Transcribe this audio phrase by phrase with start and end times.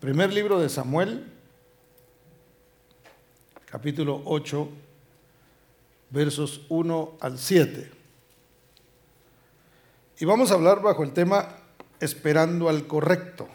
[0.00, 1.30] Primer libro de Samuel,
[3.66, 4.66] capítulo 8,
[6.08, 7.90] versos 1 al 7.
[10.20, 11.54] Y vamos a hablar bajo el tema
[12.00, 13.46] esperando al correcto.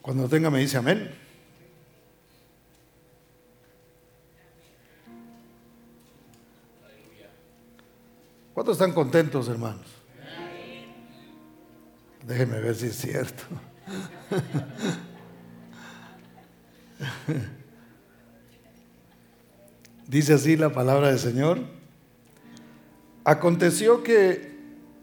[0.00, 1.14] Cuando tenga me dice amén.
[8.54, 9.84] ¿Cuántos están contentos, hermanos?
[12.24, 13.42] Déjenme ver si es cierto.
[20.06, 21.58] Dice así la palabra del Señor.
[23.24, 24.56] Aconteció que,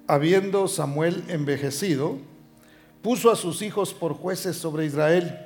[0.07, 2.19] habiendo Samuel envejecido,
[3.01, 5.37] puso a sus hijos por jueces sobre Israel.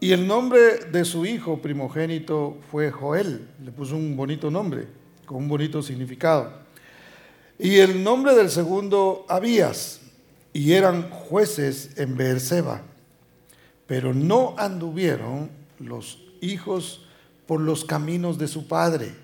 [0.00, 3.46] Y el nombre de su hijo primogénito fue Joel.
[3.62, 4.88] Le puso un bonito nombre,
[5.24, 6.59] con un bonito significado.
[7.62, 10.00] Y el nombre del segundo, Abías.
[10.54, 12.80] Y eran jueces en Beerseba.
[13.86, 17.04] Pero no anduvieron los hijos
[17.46, 19.14] por los caminos de su padre.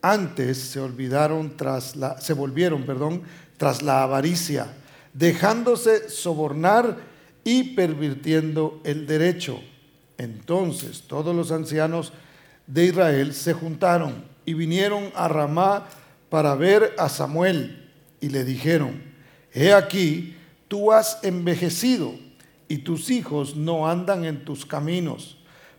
[0.00, 3.22] Antes se olvidaron tras la, se volvieron, perdón,
[3.58, 4.72] tras la avaricia,
[5.12, 6.96] dejándose sobornar
[7.44, 9.60] y pervirtiendo el derecho.
[10.16, 12.14] Entonces todos los ancianos
[12.66, 15.86] de Israel se juntaron y vinieron a Ramá
[16.32, 19.02] para ver a Samuel y le dijeron,
[19.52, 20.34] he aquí,
[20.66, 22.14] tú has envejecido
[22.68, 25.36] y tus hijos no andan en tus caminos.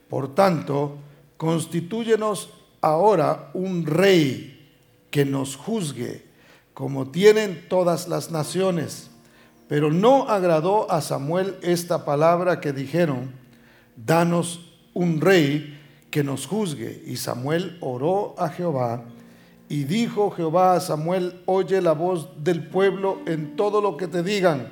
[0.07, 0.99] Por tanto,
[1.37, 4.71] constitúyenos ahora un rey
[5.09, 6.23] que nos juzgue,
[6.75, 9.09] como tienen todas las naciones.
[9.67, 13.31] Pero no agradó a Samuel esta palabra que dijeron,
[13.95, 15.79] danos un rey
[16.11, 17.01] que nos juzgue.
[17.07, 19.03] Y Samuel oró a Jehová
[19.73, 24.21] y dijo Jehová a Samuel, oye la voz del pueblo en todo lo que te
[24.21, 24.67] digan,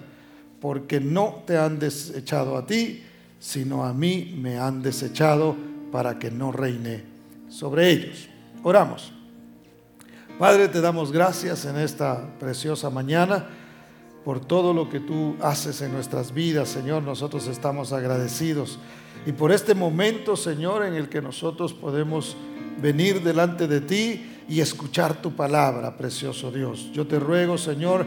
[0.60, 3.03] porque no te han desechado a ti,
[3.40, 5.56] sino a mí me han desechado
[5.92, 7.03] para que no reine
[7.50, 8.30] sobre ellos.
[8.62, 9.12] Oramos.
[10.38, 13.48] Padre, te damos gracias en esta preciosa mañana
[14.24, 17.02] por todo lo que tú haces en nuestras vidas, Señor.
[17.02, 18.78] Nosotros estamos agradecidos.
[19.25, 22.38] Y por este momento, Señor, en el que nosotros podemos
[22.80, 26.89] venir delante de ti y escuchar tu palabra, precioso Dios.
[26.91, 28.06] Yo te ruego, Señor,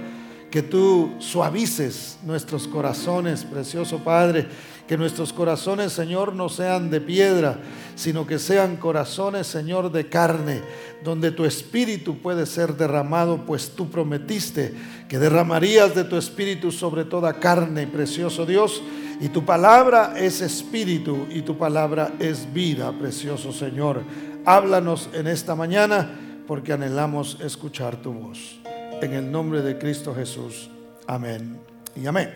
[0.50, 4.46] que tú suavices nuestros corazones, precioso Padre
[4.86, 7.58] que nuestros corazones, Señor, no sean de piedra,
[7.94, 10.60] sino que sean corazones, Señor, de carne,
[11.02, 14.74] donde tu espíritu puede ser derramado, pues tú prometiste
[15.08, 18.82] que derramarías de tu espíritu sobre toda carne, precioso Dios.
[19.20, 24.02] Y tu palabra es espíritu y tu palabra es vida, precioso Señor.
[24.44, 26.10] Háblanos en esta mañana
[26.46, 28.60] porque anhelamos escuchar tu voz.
[29.00, 30.70] En el nombre de Cristo Jesús.
[31.06, 31.58] Amén
[31.96, 32.32] y amén.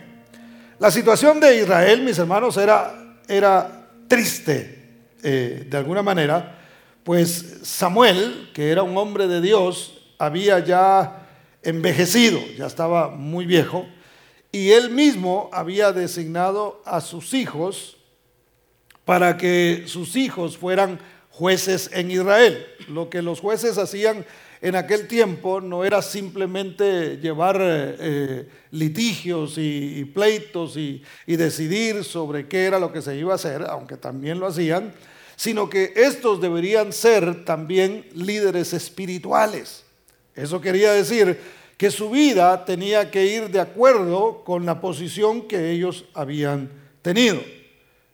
[0.78, 4.78] La situación de Israel, mis hermanos, era, era triste
[5.22, 6.58] eh, de alguna manera,
[7.02, 11.26] pues Samuel, que era un hombre de Dios, había ya
[11.62, 13.86] envejecido, ya estaba muy viejo,
[14.52, 17.96] y él mismo había designado a sus hijos
[19.04, 21.00] para que sus hijos fueran
[21.38, 22.66] jueces en Israel.
[22.88, 24.26] Lo que los jueces hacían
[24.60, 32.49] en aquel tiempo no era simplemente llevar eh, eh, litigios y, pleitos y, decidir sobre
[32.49, 34.93] qué era lo que se iba a hacer, aunque también lo hacían,
[35.37, 39.84] sino que estos deberían ser también líderes espirituales.
[40.34, 41.38] Eso quería decir
[41.76, 46.69] que su vida tenía que ir de acuerdo con la posición que ellos habían
[47.00, 47.41] tenido.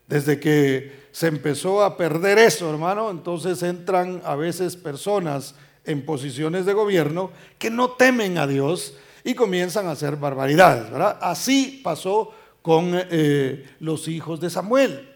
[0.07, 5.55] Desde que se empezó a perder eso, hermano, entonces entran a veces personas
[5.85, 10.91] en posiciones de gobierno que no temen a Dios y comienzan a hacer barbaridades.
[10.91, 11.19] ¿verdad?
[11.21, 12.33] Así pasó
[12.63, 15.11] con eh, los hijos de Samuel.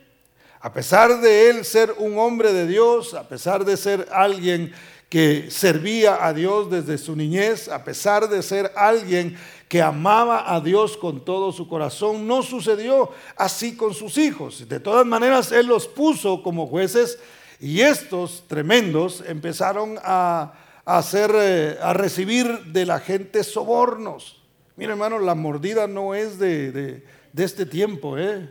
[0.60, 4.72] A pesar de él ser un hombre de Dios, a pesar de ser alguien
[5.08, 9.36] que servía a Dios desde su niñez, a pesar de ser alguien
[9.68, 14.68] que amaba a Dios con todo su corazón, no sucedió así con sus hijos.
[14.68, 17.18] De todas maneras, Él los puso como jueces
[17.58, 20.52] y estos tremendos empezaron a,
[20.84, 24.42] hacer, eh, a recibir de la gente sobornos.
[24.76, 27.02] Mira, hermano, la mordida no es de,
[27.34, 28.50] este tiempo, ¿eh?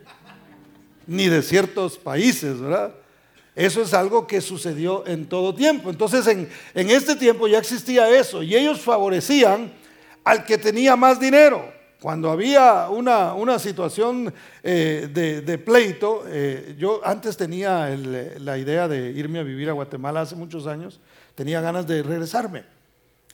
[1.06, 2.94] ni de ciertos países, ¿verdad?
[3.58, 5.90] Eso es algo que sucedió en todo tiempo.
[5.90, 9.74] Entonces, en, este tiempo ya existía eso y ellos favorecían
[10.24, 11.74] al que tenía más dinero.
[12.00, 14.32] Cuando había una, una situación
[14.62, 20.22] eh, de, pleito, eh, yo antes tenía la idea de irme a vivir a Guatemala
[20.22, 21.00] hace muchos años,
[21.34, 22.64] tenía ganas de regresarme.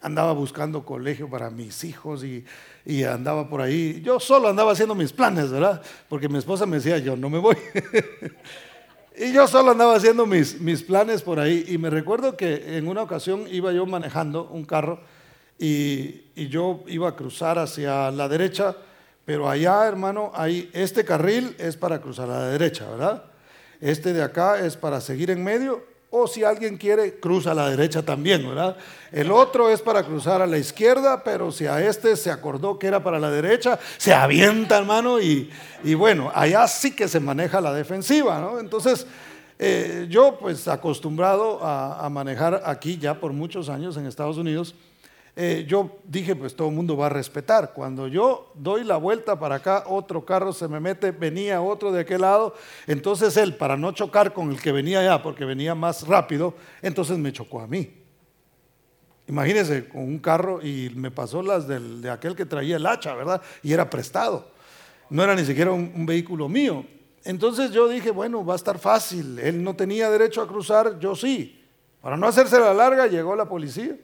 [0.01, 2.45] andaba buscando colegio para mis hijos y,
[3.03, 4.01] andaba por ahí.
[4.01, 5.81] Yo solo andaba haciendo mis planes, ¿verdad?
[6.07, 7.57] Porque mi esposa me decía, yo no me voy.
[9.17, 11.65] y yo solo andaba haciendo mis, mis planes por ahí.
[11.67, 14.99] Y me recuerdo que en una ocasión iba yo manejando un carro
[15.59, 18.75] y, y yo iba a cruzar hacia la derecha,
[19.25, 23.23] pero allá, hermano, hay este carril es para cruzar a la derecha, ¿verdad?
[23.79, 27.67] Este de acá es para seguir en medio o si alguien quiere, cruza a la
[27.71, 28.77] derecha también, ¿verdad?
[29.11, 32.85] El otro es para cruzar a la izquierda, pero si a este se acordó que
[32.85, 35.49] era para la derecha, se avienta, hermano, y,
[35.83, 38.59] y bueno, allá sí que se maneja la defensiva, ¿no?
[38.59, 39.07] Entonces,
[39.57, 44.75] eh, yo pues acostumbrado a manejar aquí ya por muchos años en Estados Unidos,
[45.35, 47.73] eh, yo dije, pues todo el mundo va a respetar.
[47.73, 52.01] Cuando yo doy la vuelta para acá, otro carro se me mete, venía otro de
[52.01, 52.53] aquel lado,
[52.85, 57.17] entonces él, para no chocar con el que venía allá, porque venía más rápido, entonces
[57.17, 57.99] me chocó a mí.
[59.27, 63.41] Imagínense, con un carro y me pasó las de aquel que traía el hacha, ¿verdad?
[63.63, 64.51] Y era prestado.
[65.09, 66.85] No era ni siquiera un vehículo mío.
[67.23, 69.39] Entonces yo dije, bueno, va a estar fácil.
[69.39, 71.63] Él no tenía derecho a cruzar, yo sí.
[72.01, 73.95] Para no hacerse la larga, llegó la policía.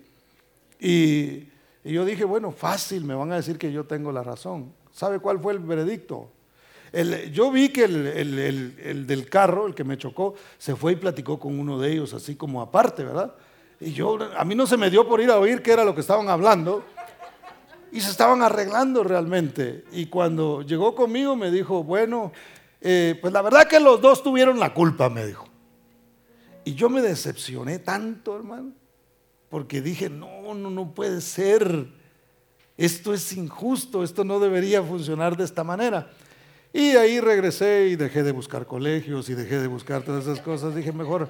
[0.80, 1.50] Y,
[1.84, 4.72] yo dije, bueno, fácil, me van a decir que yo tengo la razón.
[4.92, 6.32] ¿Sabe cuál fue el veredicto?
[7.32, 11.60] yo vi que el, del carro, el que me chocó, se fue y platicó con
[11.60, 13.36] uno de ellos, así como aparte, ¿verdad?
[13.80, 15.94] Y yo, a mí no se me dio por ir a oír qué era lo
[15.94, 16.84] que estaban hablando.
[17.92, 19.84] Y se estaban arreglando realmente.
[19.92, 22.32] Y cuando llegó conmigo me dijo, bueno,
[22.82, 25.48] eh, pues la verdad que los dos tuvieron la culpa, me dijo.
[26.66, 28.79] Y yo me decepcioné tanto, hermano
[29.50, 31.88] porque dije, no, no, no puede ser.
[32.78, 36.10] Esto es injusto, esto no debería funcionar de esta manera.
[36.72, 40.76] Y ahí regresé y dejé de buscar colegios y dejé de buscar todas esas cosas.
[40.76, 41.30] Dije, mejor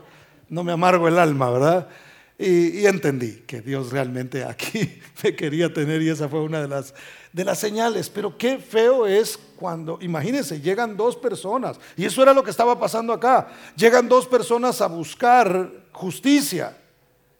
[0.49, 1.89] no me amargo el alma, ¿verdad?
[2.37, 6.93] Y, entendí que Dios realmente aquí me quería tener y esa fue una de las,
[7.33, 8.09] de las señales.
[8.09, 12.79] Pero qué feo es cuando, imagínense, llegan dos personas, y eso era lo que estaba
[12.79, 16.77] pasando acá, llegan dos personas a buscar justicia.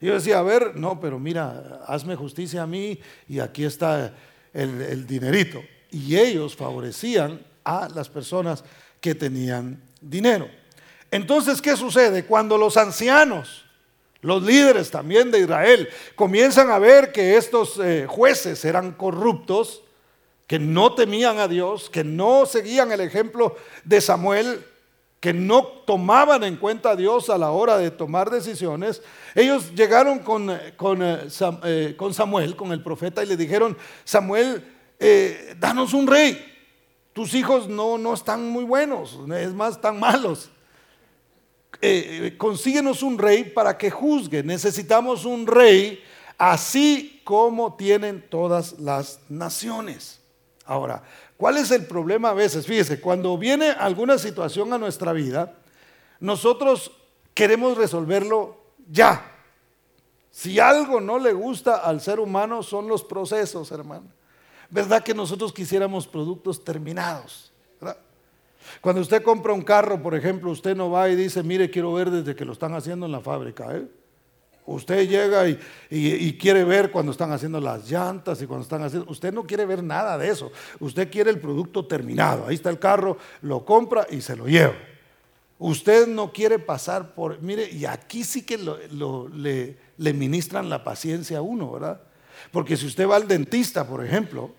[0.02, 4.14] Y yo decía, a ver, no, pero mira, hazme justicia a mí y aquí está
[4.54, 5.62] el, dinerito.
[5.92, 8.64] Y ellos favorecían a las personas
[9.02, 10.48] que tenían dinero.
[11.12, 12.26] Entonces, ¿qué sucede?
[12.26, 13.66] Cuando los ancianos,
[14.22, 19.84] los líderes también de Israel, comienzan a ver que estos eh, jueces eran corruptos,
[20.48, 24.66] que no temían a Dios, que no seguían el ejemplo de Samuel,
[25.20, 29.02] que no tomaban en cuenta a Dios a la hora de tomar decisiones,
[29.36, 31.28] ellos llegaron con, con, eh,
[31.64, 34.64] eh, con Samuel, con el profeta, y le dijeron, Samuel,
[34.98, 36.46] eh, danos un rey.
[37.12, 40.50] Tus hijos no, no están muy buenos, es más, están malos.
[42.38, 44.42] consíguenos un rey para que juzgue.
[44.42, 46.02] Necesitamos un rey
[46.38, 50.22] así como tienen todas las naciones.
[50.66, 51.04] Ahora,
[51.40, 52.66] ¿Cuál es el problema a veces?
[52.66, 55.56] Fíjese, cuando viene alguna situación a nuestra vida,
[56.20, 56.92] nosotros
[57.34, 58.58] queremos resolverlo
[58.92, 59.24] ya.
[60.32, 64.08] Si algo no le gusta al ser humano son los procesos, hermano.
[64.70, 67.54] ¿Verdad que nosotros quisiéramos productos terminados?
[68.82, 72.12] Cuando usted compra un carro, por ejemplo, usted no va y dice, mire, quiero ver
[72.12, 73.78] desde que lo están haciendo en la fábrica.
[73.78, 73.88] ¿eh?
[74.74, 75.48] Usted llega
[75.90, 79.10] y, quiere ver cuando están haciendo las llantas y cuando están haciendo...
[79.12, 80.52] Usted no quiere ver nada de eso.
[80.80, 82.46] Usted quiere el producto terminado.
[82.48, 84.76] Ahí está el carro, lo compra y se lo lleva.
[85.58, 87.42] Usted no quiere pasar por...
[87.42, 92.02] Mire, y aquí sí que le, le ministran la paciencia a uno, ¿verdad?
[92.52, 94.54] Porque si usted va al dentista, por ejemplo,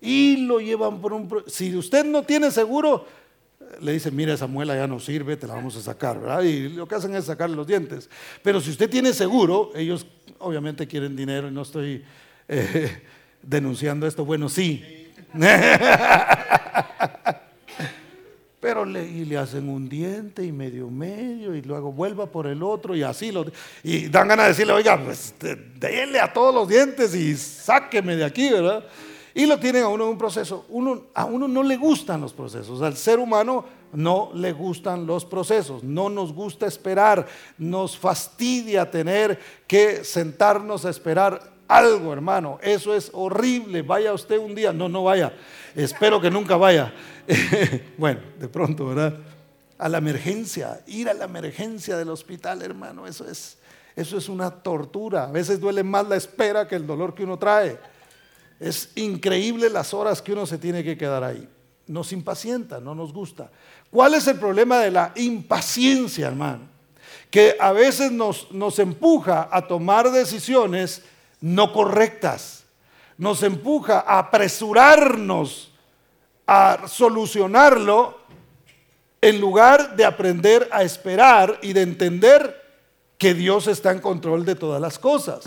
[0.00, 1.28] y lo llevan por un...
[1.46, 3.04] Si usted no tiene seguro,
[3.80, 6.42] le dice, mira, esa muela ya no sirve, te la vamos a sacar, ¿verdad?
[6.42, 8.08] Y lo que hacen es sacarle los dientes.
[8.42, 10.06] Pero si usted tiene seguro, ellos
[10.38, 12.04] obviamente quieren dinero y no estoy
[12.48, 13.02] eh,
[13.42, 15.12] denunciando esto, bueno, sí.
[18.60, 22.62] Pero le, y le hacen un diente y medio medio y luego vuelva por el
[22.62, 23.46] otro y así lo,
[23.82, 25.34] y dan ganas de decirle, oiga, pues
[25.78, 28.84] déle a todos los dientes y sáqueme de aquí, ¿verdad?
[29.36, 30.64] Y lo tienen a uno en un proceso.
[30.70, 35.26] Uno, a uno no le gustan los procesos, al ser humano no le gustan los
[35.26, 37.26] procesos, no nos gusta esperar,
[37.58, 42.58] nos fastidia tener que sentarnos a esperar algo, hermano.
[42.62, 43.82] Eso es horrible.
[43.82, 45.34] Vaya usted un día, no, no vaya,
[45.74, 46.94] espero que nunca vaya.
[47.98, 49.18] bueno, de pronto, ¿verdad?
[49.76, 53.58] A la emergencia, ir a la emergencia del hospital, hermano, eso es,
[53.96, 55.24] eso es una tortura.
[55.24, 57.78] A veces duele más la espera que el dolor que uno trae.
[58.58, 61.48] Es increíble las horas que uno se tiene que quedar ahí.
[61.86, 63.50] Nos impacienta, no nos gusta.
[63.90, 66.68] ¿Cuál es el problema de la impaciencia, hermano?
[67.30, 71.02] Que a veces nos, empuja a tomar decisiones
[71.40, 72.64] no correctas.
[73.18, 75.72] Nos empuja a apresurarnos
[76.46, 78.18] a solucionarlo
[79.20, 82.62] en lugar de aprender a esperar y de entender
[83.18, 85.44] que Dios está en control de todas las cosas.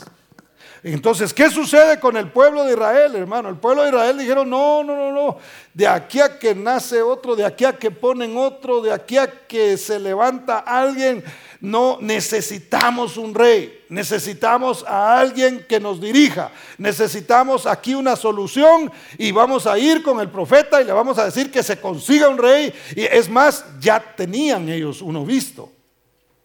[0.83, 3.49] Entonces, ¿qué sucede con el pueblo de Israel, hermano?
[3.49, 5.37] El pueblo de Israel dijeron, no, no, no, no,
[5.73, 9.45] de aquí a que nace otro, de aquí a que ponen otro, de aquí a
[9.47, 11.23] que se levanta alguien,
[11.59, 19.31] no necesitamos un rey, necesitamos a alguien que nos dirija, necesitamos aquí una solución y
[19.31, 22.37] vamos a ir con el profeta y le vamos a decir que se consiga un
[22.37, 22.73] rey.
[22.95, 25.69] Y es más, ya tenían ellos uno visto.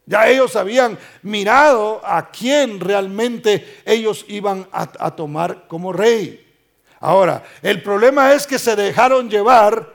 [0.07, 6.41] Ya ellos habían mirado a quién realmente ellos iban a, tomar como rey.
[7.01, 9.93] Ahora, el problema es que se dejaron llevar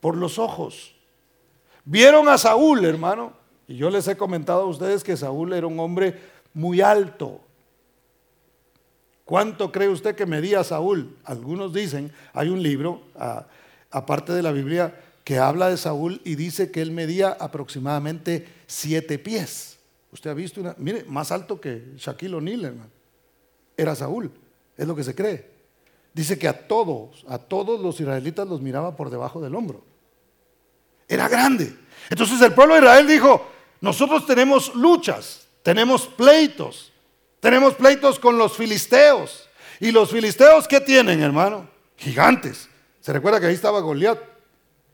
[0.00, 0.94] por los ojos.
[1.84, 3.32] Vieron a Saúl, hermano,
[3.66, 6.20] y yo les he comentado a ustedes que Saúl era un hombre
[6.54, 7.40] muy alto.
[9.24, 11.16] ¿Cuánto cree usted que medía Saúl?
[11.24, 13.02] Algunos dicen, hay un libro,
[13.90, 14.94] aparte de la Biblia,
[15.24, 19.78] que habla de Saúl y dice que él medía aproximadamente siete pies.
[20.10, 22.90] Usted ha visto una, mire, más alto que Shaquille O'Neal, hermano.
[23.76, 24.30] Era Saúl,
[24.76, 25.50] es lo que se cree.
[26.12, 29.82] Dice que a todos, a todos los israelitas los miraba por debajo del hombro.
[31.08, 31.74] Era grande.
[32.10, 33.46] Entonces el pueblo de Israel dijo,
[33.80, 36.92] nosotros tenemos luchas, tenemos pleitos,
[37.40, 39.48] tenemos pleitos con los filisteos.
[39.80, 41.68] ¿Y los filisteos qué tienen, hermano?
[41.96, 42.68] Gigantes.
[43.00, 44.31] Se recuerda que ahí estaba Goliat.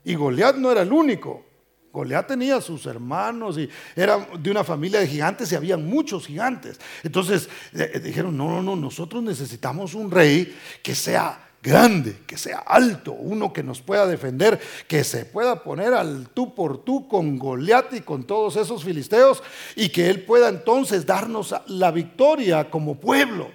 [0.09, 1.45] Y Goliat no era el único.
[1.93, 6.79] Goliat tenía sus hermanos y era de una familia de gigantes y había muchos gigantes.
[7.03, 12.39] Entonces eh, eh, dijeron, no, no, no, nosotros necesitamos un rey que sea grande, que
[12.39, 17.07] sea alto, uno que nos pueda defender, que se pueda poner al tú por tú
[17.07, 19.43] con Goliat y con todos esos filisteos
[19.75, 23.51] y que él pueda entonces darnos la victoria como pueblo.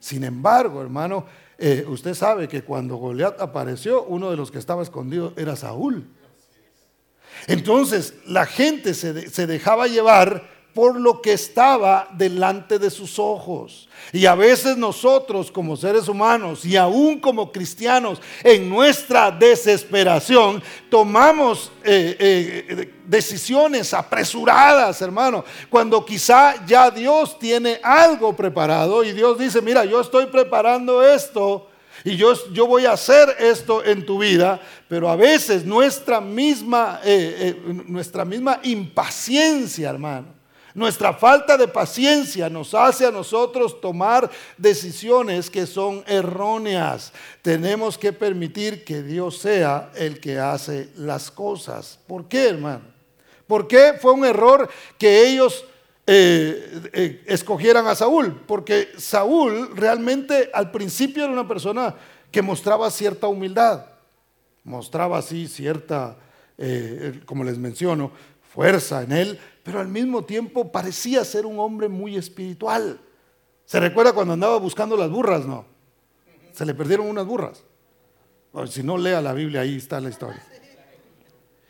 [0.00, 1.26] Sin embargo, hermano,
[1.58, 6.06] eh, usted sabe que cuando Goliat apareció, uno de los que estaba escondido era Saúl.
[7.46, 13.88] Entonces la gente se, se dejaba llevar por lo que estaba delante de sus ojos.
[14.12, 21.72] Y a veces nosotros como seres humanos y aún como cristianos en nuestra desesperación tomamos
[21.82, 29.62] eh, eh, decisiones apresuradas, hermano, cuando quizá ya Dios tiene algo preparado y Dios dice,
[29.62, 31.68] mira, yo estoy preparando esto
[32.04, 37.00] y yo, yo voy a hacer esto en tu vida, pero a veces nuestra misma,
[37.02, 40.36] eh, nuestra misma impaciencia, hermano,
[40.76, 47.14] nuestra falta de paciencia nos hace a nosotros tomar decisiones que son erróneas.
[47.40, 51.98] Tenemos que permitir que Dios sea el que hace las cosas.
[52.06, 52.82] ¿Por qué, hermano?
[53.46, 54.68] ¿Por qué fue un error
[54.98, 55.64] que ellos
[56.06, 58.42] eh, eh, escogieran a Saúl?
[58.46, 61.94] Porque Saúl realmente al principio era una persona
[62.30, 63.86] que mostraba cierta humildad,
[64.62, 66.18] mostraba así cierta,
[66.58, 68.12] eh, como les menciono,
[68.56, 72.98] fuerza en él, pero al mismo tiempo parecía ser un hombre muy espiritual.
[73.66, 75.44] ¿Se recuerda cuando andaba buscando las burras?
[75.44, 75.66] No.
[76.52, 77.62] Se le perdieron unas burras.
[78.70, 80.42] si no lea la Biblia, ahí está la historia.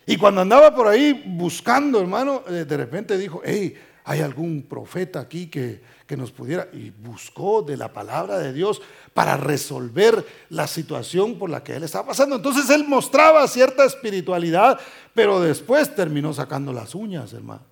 [0.07, 3.75] Y cuando andaba por ahí buscando, hermano, eh, de repente dijo, hey,
[4.09, 8.81] hay algún profeta aquí que, que nos pudiera, y buscó de la palabra de Dios
[9.13, 12.37] para resolver la situación por la que él estaba pasando.
[12.37, 14.79] Entonces él mostraba cierta espiritualidad,
[15.13, 17.63] pero después terminó sacando las uñas, hermano.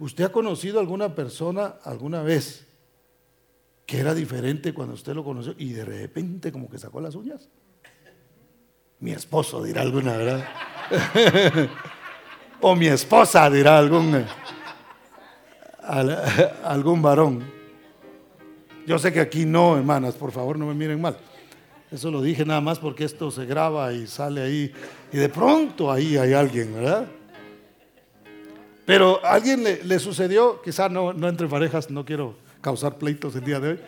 [0.00, 2.66] ¿Usted ha conocido a alguna persona alguna vez
[3.86, 7.48] que era diferente cuando usted lo conoció y de repente como que sacó las uñas?
[8.98, 10.48] Mi esposo dirá alguna, ¿verdad?
[12.60, 13.78] o mi esposa dirá
[16.64, 17.42] algún, varón.
[18.86, 21.16] Yo sé que aquí no, hermanas, por favor no me miren mal.
[21.90, 24.72] Eso lo dije nada más porque esto se graba y sale ahí.
[25.12, 27.06] Y de pronto ahí hay alguien, ¿verdad?
[28.84, 33.44] Pero a alguien le, sucedió, quizá no, no entre parejas, no quiero causar pleitos el
[33.44, 33.80] día de hoy.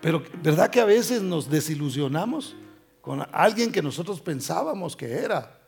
[0.00, 2.56] Pero ¿verdad que a veces nos desilusionamos
[3.00, 5.58] con alguien que nosotros pensábamos que era?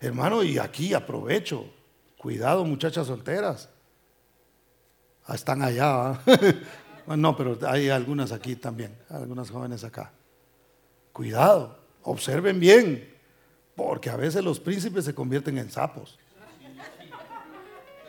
[0.00, 1.75] Hermano, y aquí aprovecho.
[2.26, 3.68] Cuidado, muchachas solteras.
[5.26, 6.18] Ah, están allá.
[7.06, 10.10] no, pero hay algunas aquí también, algunas jóvenes acá.
[11.12, 13.14] Cuidado, observen bien.
[13.76, 16.18] Porque a veces los príncipes se convierten en sapos.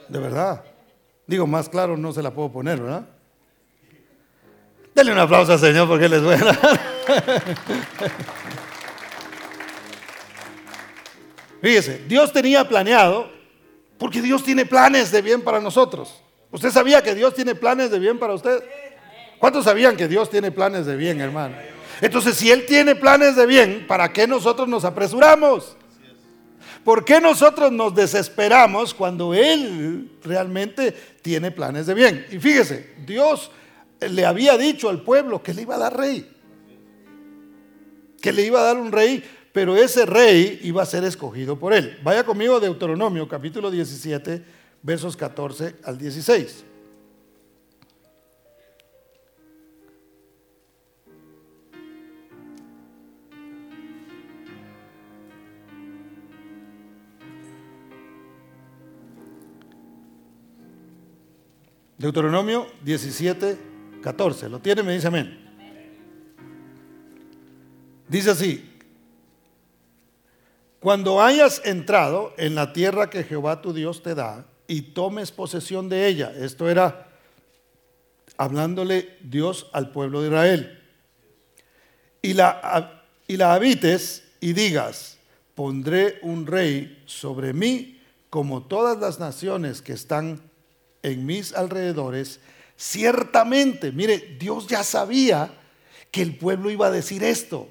[0.10, 0.66] De verdad.
[1.28, 3.08] Digo, más claro no se la puedo poner, ¿verdad?
[4.96, 6.58] Denle un aplauso al Señor porque les voy a dar.
[11.62, 13.37] Fíjese, Dios tenía planeado,
[13.98, 16.22] porque Dios tiene planes de bien para nosotros.
[16.52, 18.64] ¿Usted sabía que Dios tiene planes de bien para usted?
[19.40, 21.56] ¿Cuántos sabían que Dios tiene planes de bien, hermano?
[22.02, 25.76] Entonces, si Él tiene planes de bien, ¿para qué nosotros nos apresuramos?
[26.84, 32.26] ¿Por qué nosotros nos desesperamos cuando Él realmente tiene planes de bien?
[32.32, 33.52] Y fíjese, Dios
[34.00, 36.32] le había dicho al pueblo que le iba a dar rey,
[38.22, 39.24] que le iba a dar un rey,
[39.54, 41.98] pero ese rey iba a ser escogido por Él.
[42.04, 44.44] Vaya conmigo a Deuteronomio capítulo 17,
[44.84, 46.66] versos 14 al 16.
[61.98, 63.58] Deuteronomio 17,
[64.02, 64.50] 14.
[64.50, 64.84] ¿Lo tiene?
[64.84, 65.48] Me dice amén.
[68.08, 68.77] Dice así,
[70.80, 75.90] cuando hayas entrado en la tierra que Jehová tu Dios te da y tomes posesión
[75.90, 77.08] de ella, esto era
[78.38, 80.84] hablándole Dios al pueblo de Israel,
[82.22, 85.18] y la, y la habites y digas,
[85.56, 90.42] pondré un rey sobre mí como todas las naciones que están
[91.02, 92.40] en mis alrededores,
[92.76, 95.52] ciertamente, mire, Dios ya sabía
[96.12, 97.70] que el pueblo iba a decir esto.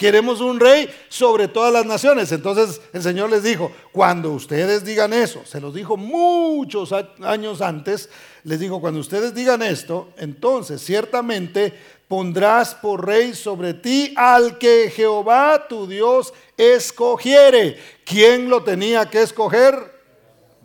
[0.00, 2.32] Queremos un rey sobre todas las naciones.
[2.32, 8.08] Entonces el Señor les dijo, cuando ustedes digan eso, se los dijo muchos años antes,
[8.44, 11.74] les dijo, cuando ustedes digan esto, entonces ciertamente
[12.08, 17.76] pondrás por rey sobre ti al que Jehová tu Dios escogiere.
[18.06, 20.00] ¿Quién lo tenía que escoger?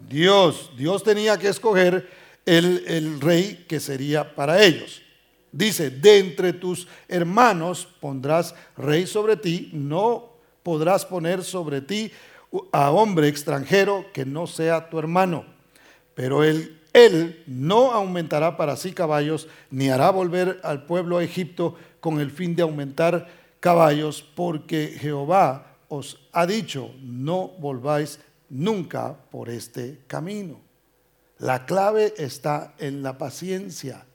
[0.08, 2.10] Dios, Dios tenía que escoger
[2.46, 5.02] el, rey que sería para ellos.
[5.56, 10.34] Dice, de entre tus hermanos pondrás rey sobre ti, no
[10.64, 12.12] podrás poner sobre ti
[12.74, 15.46] a hombre extranjero que no sea tu hermano.
[16.14, 21.76] Pero él, él no aumentará para sí caballos, ni hará volver al pueblo a Egipto
[22.02, 23.30] con el fin de aumentar
[23.62, 30.60] caballos, porque Jehová os ha dicho, no volváis nunca por este camino.
[31.38, 34.06] La clave está en la paciencia.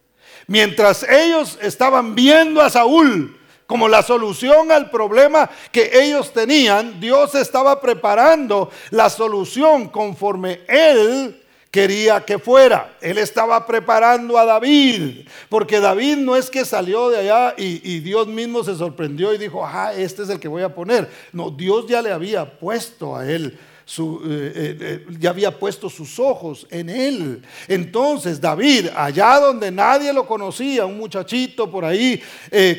[0.46, 7.36] Mientras ellos estaban viendo a Saúl como la solución al problema que ellos tenían, Dios
[7.36, 11.40] estaba preparando la solución conforme él
[11.70, 12.96] quería que fuera.
[13.00, 18.26] Él estaba preparando a David, porque David no es que salió de allá y, Dios
[18.26, 21.08] mismo se sorprendió y dijo, ah, este es el que voy a poner.
[21.32, 23.56] No, Dios ya le había puesto a él
[23.98, 27.42] eh, eh, eh, ya había puesto sus ojos en él.
[27.66, 32.22] Entonces David, allá donde nadie lo conocía, un muchachito por ahí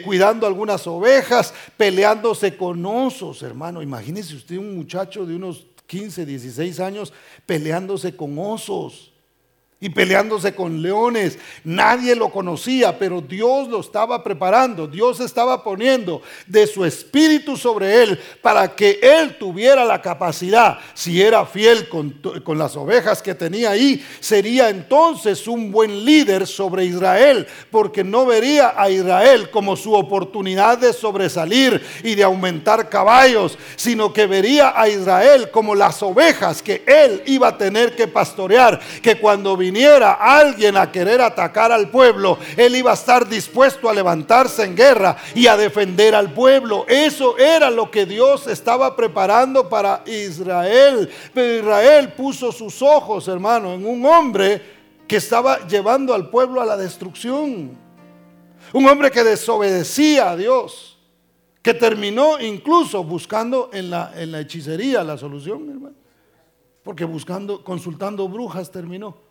[0.05, 3.81] cuidando algunas ovejas, peleándose con osos, hermano.
[3.81, 7.11] Imagínese usted un muchacho de unos 15, 16 años
[7.45, 9.10] peleándose con osos
[9.83, 11.39] y peleándose con leones.
[11.63, 14.87] Nadie lo conocía, pero Dios lo estaba preparando.
[14.87, 21.19] Dios estaba poniendo de su espíritu sobre él para que él tuviera la capacidad, si
[21.19, 22.11] era fiel con,
[22.43, 28.27] con, las ovejas que tenía ahí, sería entonces un buen líder sobre Israel, porque no
[28.27, 34.79] vería a Israel como su oportunidad de sobresalir y de aumentar caballos, sino que vería
[34.79, 39.70] a Israel como las ovejas que él iba a tener que pastorear, que cuando viniera
[39.71, 44.75] viniera alguien a querer atacar al pueblo, él iba a estar dispuesto a levantarse en
[44.75, 46.85] guerra y a defender al pueblo.
[46.89, 51.09] Eso era lo que Dios estaba preparando para Israel.
[51.33, 54.61] Pero Israel puso sus ojos, hermano, en un hombre
[55.07, 57.71] que estaba llevando al pueblo a la destrucción.
[58.73, 60.99] Un hombre que desobedecía a Dios,
[61.61, 65.95] que terminó incluso buscando en la, en la hechicería la solución, hermano.
[66.83, 69.30] Porque buscando, consultando brujas terminó.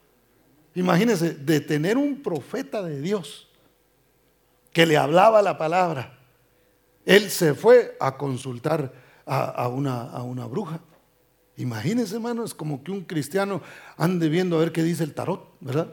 [0.75, 3.49] Imagínense, de tener un profeta de Dios
[4.73, 6.19] que le hablaba la palabra,
[7.05, 8.93] él se fue a consultar
[9.27, 10.81] a, una, a una bruja.
[11.57, 13.61] Imagínense, hermano, es como que un cristiano
[13.97, 15.93] ande viendo a ver qué dice el tarot, ¿verdad?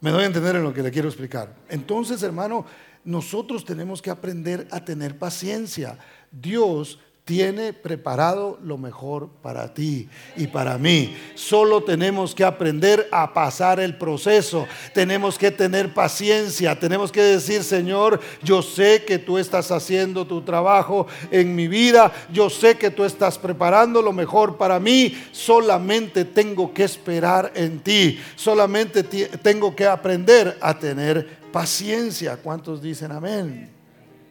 [0.00, 1.54] Me doy a entender en lo que le quiero explicar.
[1.68, 2.66] Entonces, hermano,
[3.04, 5.98] nosotros tenemos que aprender a tener paciencia.
[6.30, 6.98] Dios
[7.32, 11.16] tiene preparado lo mejor para ti y para mí.
[11.34, 14.66] Solo tenemos que aprender a pasar el proceso.
[14.92, 16.78] Tenemos que tener paciencia.
[16.78, 22.12] Tenemos que decir, Señor, yo sé que tú estás haciendo tu trabajo en mi vida.
[22.30, 25.16] Yo sé que tú estás preparando lo mejor para mí.
[25.32, 28.20] Solamente tengo que esperar en ti.
[28.36, 32.36] Solamente tengo que aprender a tener paciencia.
[32.36, 33.70] ¿Cuántos dicen amén?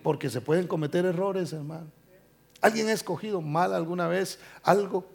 [0.04, 2.01] Porque se pueden cometer errores, hermano.
[2.62, 5.06] ¿Alguien ha escogido mal alguna vez algo?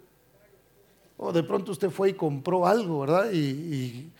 [1.17, 3.31] O de pronto usted fue y compró algo, ¿verdad?
[3.31, 4.11] Y,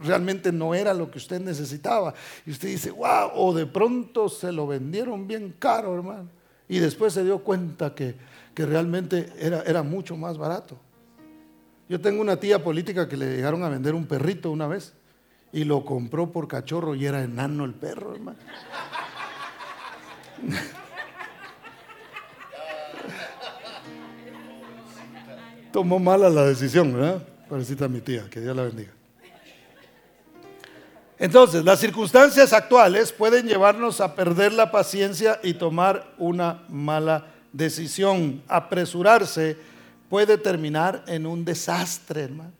[0.00, 2.14] realmente no era lo que usted necesitaba.
[2.46, 6.28] Y usted dice, wow, o de pronto se lo vendieron bien caro, hermano.
[6.66, 8.16] Y después se dio cuenta que,
[8.54, 10.78] realmente era, era mucho más barato.
[11.88, 14.92] Yo tengo una tía política que le llegaron a vender un perrito una vez
[15.52, 18.38] y lo compró por cachorro y era enano el perro, hermano.
[25.72, 27.22] Tomó mala la decisión, ¿verdad?
[27.48, 28.92] Parecita mi tía, que Dios la bendiga.
[31.18, 38.42] Entonces, las circunstancias actuales pueden llevarnos a perder la paciencia y tomar una mala decisión.
[38.48, 39.56] Apresurarse
[40.08, 42.52] puede terminar en un desastre, hermano.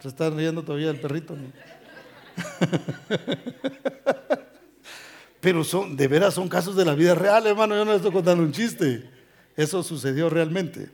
[0.00, 1.36] ¿Se están riendo todavía el perrito?
[5.40, 7.76] Pero son, de veras son casos de la vida real, hermano.
[7.76, 9.08] Yo no estoy contando un chiste.
[9.54, 10.90] Eso sucedió realmente.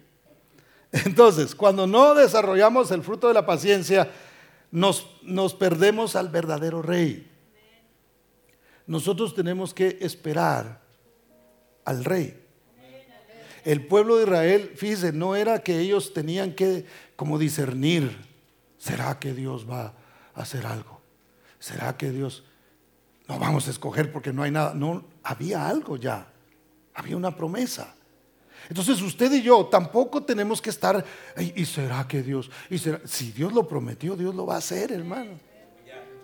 [0.93, 4.11] Entonces, cuando no desarrollamos el fruto de la paciencia,
[4.71, 7.31] nos, nos perdemos al verdadero rey.
[8.87, 10.81] Nosotros tenemos que esperar
[11.85, 12.39] al rey.
[13.65, 16.85] El pueblo de Israel, fíjese, no era que ellos tenían que
[17.17, 18.17] como discernir,
[18.77, 19.95] ¿será que Dios va
[20.35, 21.01] a hacer algo?
[21.61, 22.43] ¿Será que Dios
[23.29, 24.75] no vamos a escoger porque no hay nada?
[24.75, 26.27] No, había algo ya,
[26.93, 27.95] había una promesa.
[28.69, 31.05] Entonces usted y yo tampoco tenemos que estar,
[31.37, 32.51] ¿y será que Dios?
[32.71, 35.33] ¿Y Si Dios lo prometió, Dios lo va a hacer, hermano.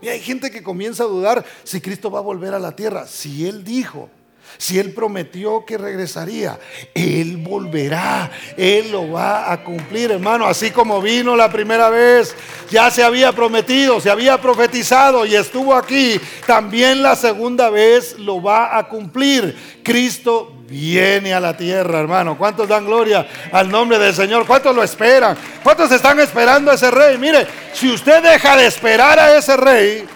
[0.01, 3.07] Y hay gente que comienza a dudar si Cristo va a volver a la tierra.
[3.07, 4.09] Si Él dijo,
[4.57, 6.59] si Él prometió que regresaría,
[6.95, 12.35] Él volverá, Él lo va a cumplir, hermano, así como vino la primera vez,
[12.71, 18.43] ya se había prometido, se había profetizado y estuvo aquí, también la segunda vez lo
[18.43, 19.79] va a cumplir.
[19.83, 22.37] Cristo viene a la tierra, hermano.
[22.37, 24.47] ¿Cuántos dan gloria al nombre del Señor?
[24.47, 25.37] ¿Cuántos lo esperan?
[25.63, 27.17] ¿Cuántos están esperando a ese rey?
[27.17, 30.07] Mire, si usted deja de esperar a ese rey,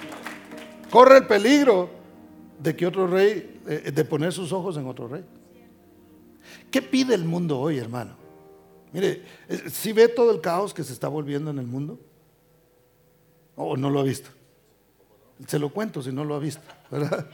[0.91, 1.91] corre el peligro
[2.59, 5.25] de que otro rey de poner sus ojos en otro rey.
[6.71, 8.17] ¿Qué pide el mundo hoy, hermano?
[8.93, 11.99] Mire, eh, si ve todo el caos que se está volviendo en el mundo,
[13.57, 14.31] o no lo ha visto.
[15.47, 17.27] Se lo cuento si no lo ha visto, ¿verdad?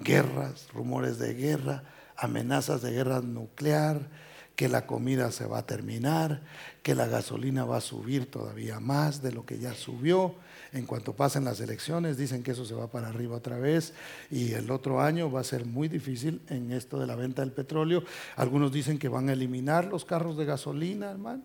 [0.00, 1.84] Guerras, rumores de guerra,
[2.16, 4.08] amenazas de guerra nuclear,
[4.54, 6.42] que la comida se va a terminar,
[6.82, 10.34] que la gasolina va a subir todavía más de lo que ya subió,
[10.72, 13.94] en cuanto pasen las elecciones, dicen que eso se va para arriba otra vez
[14.30, 17.52] y el otro año va a ser muy difícil en esto de la venta del
[17.52, 18.02] petróleo.
[18.36, 21.42] Algunos dicen que van a eliminar los carros de gasolina, hermano,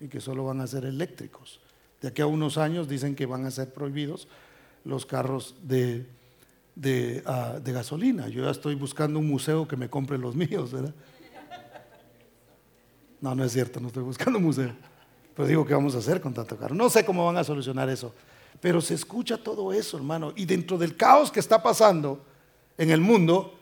[0.00, 1.60] y que solo van a ser eléctricos.
[2.00, 4.28] De aquí a unos años dicen que van a ser prohibidos
[4.84, 6.06] los carros de,
[6.74, 8.28] de, ah, de gasolina.
[8.28, 10.94] Yo ya estoy buscando un museo que me compre los míos, ¿verdad?
[13.20, 14.72] No, no es cierto, no estoy buscando un museo.
[15.34, 16.74] Pero digo, ¿qué vamos a hacer con tanto carro?
[16.74, 18.14] No sé cómo van a solucionar eso.
[18.60, 20.32] Pero se escucha todo eso, hermano.
[20.36, 22.24] Y dentro del caos que está pasando
[22.78, 23.54] en el mundo,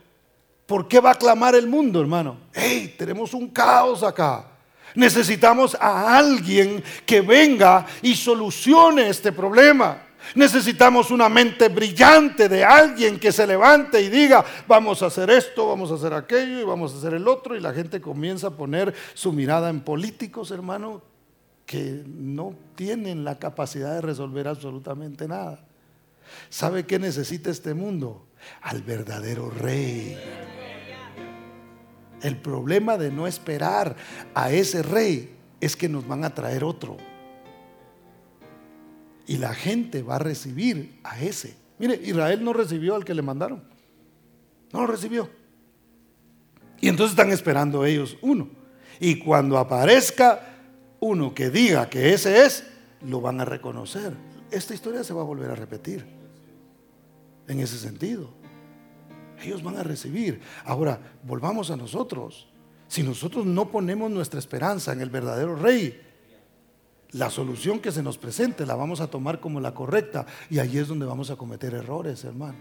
[0.66, 2.38] ¿por qué va a clamar el mundo, hermano?
[2.52, 4.50] ¡Hey, tenemos un caos acá!
[4.94, 10.02] Necesitamos a alguien que venga y solucione este problema.
[10.34, 15.68] Necesitamos una mente brillante de alguien que se levante y diga, vamos a hacer esto,
[15.68, 17.56] vamos a hacer aquello y vamos a hacer el otro.
[17.56, 21.02] Y la gente comienza a poner su mirada en políticos, hermano,
[21.66, 25.64] que no tienen la capacidad de resolver absolutamente nada.
[26.48, 28.26] ¿Sabe qué necesita este mundo?
[28.62, 30.18] Al verdadero rey.
[32.22, 33.96] El problema de no esperar
[34.34, 36.96] a ese rey es que nos van a traer otro.
[39.26, 41.56] Y la gente va a recibir a ese.
[41.78, 43.62] Mire, Israel no recibió al que le mandaron.
[44.72, 45.30] No lo recibió.
[46.80, 48.48] Y entonces están esperando ellos uno.
[49.00, 50.53] Y cuando aparezca
[51.04, 52.64] uno que diga que ese es,
[53.02, 54.14] lo van a reconocer.
[54.50, 56.04] Esta historia se va a volver a repetir.
[57.46, 58.30] En ese sentido.
[59.42, 60.40] Ellos van a recibir.
[60.64, 62.48] Ahora, volvamos a nosotros.
[62.88, 66.00] Si nosotros no ponemos nuestra esperanza en el verdadero rey,
[67.12, 70.78] la solución que se nos presente la vamos a tomar como la correcta y ahí
[70.78, 72.56] es donde vamos a cometer errores, hermano.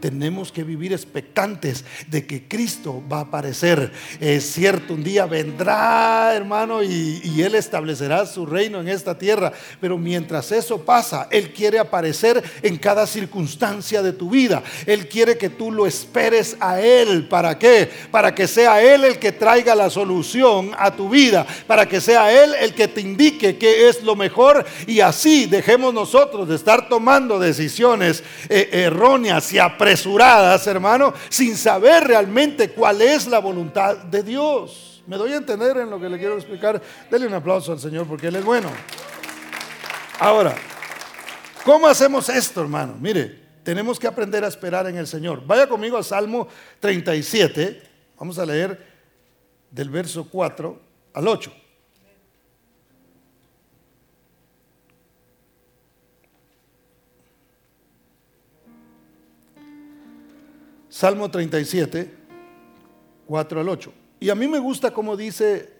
[0.00, 3.92] Tenemos que vivir expectantes de que Cristo va a aparecer.
[4.20, 9.52] Es cierto, un día vendrá, hermano, y, Él establecerá su reino en esta tierra.
[9.80, 14.62] Pero mientras eso pasa, Él quiere aparecer en cada circunstancia de tu vida.
[14.86, 17.28] Él quiere que tú lo esperes a Él.
[17.28, 17.90] ¿Para qué?
[18.10, 21.46] Para que sea Él el que traiga la solución a tu vida.
[21.66, 24.64] Para que sea Él el que te indique qué es lo mejor.
[24.86, 32.04] Y así dejemos nosotros de estar tomando decisiones eh, erróneas y apresuradas, hermano, sin saber
[32.04, 35.02] realmente cuál es la voluntad de Dios.
[35.06, 36.80] ¿Me doy a entender en lo que le quiero explicar?
[37.10, 38.70] Dele un aplauso al Señor porque Él es bueno.
[40.18, 40.54] Ahora,
[41.64, 42.96] ¿cómo hacemos esto, hermano?
[43.00, 45.44] Mire, tenemos que aprender a esperar en el Señor.
[45.44, 46.48] Vaya conmigo a Salmo
[46.80, 47.82] 37.
[48.18, 48.86] Vamos a leer
[49.70, 50.80] del verso 4
[51.14, 51.61] al 8.
[61.02, 62.14] Salmo 37,
[63.26, 63.92] 4 al 8.
[64.20, 65.72] Y a mí me gusta como dice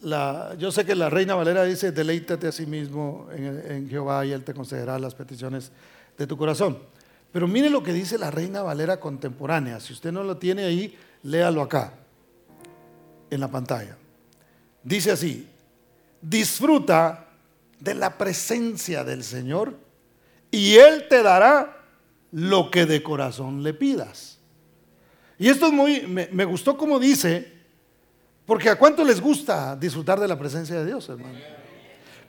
[0.00, 4.26] la, yo sé que la Reina Valera dice, deleítate a sí mismo en, en, Jehová
[4.26, 5.70] y Él te concederá las peticiones
[6.16, 6.76] de tu corazón.
[7.30, 9.78] Pero mire lo que dice la Reina Valera contemporánea.
[9.78, 10.92] Si usted no lo tiene ahí,
[11.22, 11.92] léalo acá,
[13.30, 13.96] en la pantalla.
[14.82, 15.46] Dice así,
[16.20, 17.28] disfruta
[17.78, 19.76] de la presencia del Señor
[20.50, 21.76] y Él te dará
[22.32, 24.37] lo que de corazón le pidas.
[25.38, 27.52] Y esto es muy, me, gustó como dice,
[28.44, 31.38] porque a cuánto les gusta disfrutar de la presencia de Dios, hermano.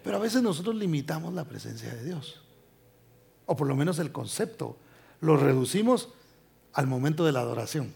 [0.04, 2.42] Pero a veces nosotros limitamos la presencia de Dios,
[3.48, 4.78] o por lo menos el concepto,
[5.22, 6.10] lo reducimos
[6.74, 7.94] al momento de la adoración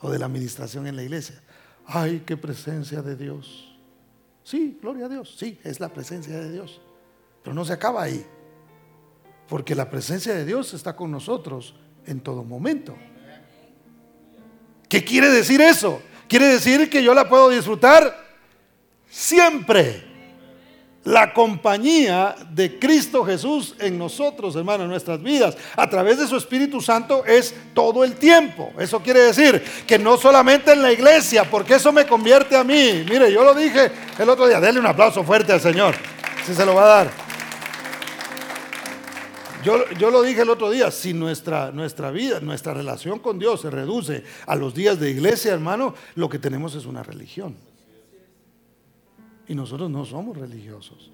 [0.00, 1.40] o de la administración en la iglesia.
[1.86, 3.76] Ay, qué presencia de Dios.
[4.42, 6.80] Sí, gloria a Dios, sí, es la presencia de Dios.
[7.42, 8.26] Pero no se acaba ahí,
[9.48, 12.96] porque la presencia de Dios está con nosotros en todo momento.
[14.88, 16.02] ¿Qué quiere decir eso?
[16.28, 18.26] Quiere decir que yo la puedo disfrutar
[19.08, 20.06] siempre.
[21.04, 26.36] La compañía de Cristo Jesús en nosotros, hermano, en nuestras vidas, a través de su
[26.36, 28.72] Espíritu Santo es todo el tiempo.
[28.78, 33.06] Eso quiere decir que no solamente en la iglesia, porque eso me convierte a mí.
[33.08, 35.94] Mire, yo lo dije el otro día, denle un aplauso fuerte al Señor,
[36.44, 37.27] si se lo va a dar.
[39.98, 43.70] Yo, lo dije el otro día, si nuestra, nuestra vida, nuestra relación con Dios se
[43.70, 47.54] reduce a los días de iglesia, hermano, lo que tenemos es una religión.
[49.46, 51.10] Y nosotros no somos religiosos.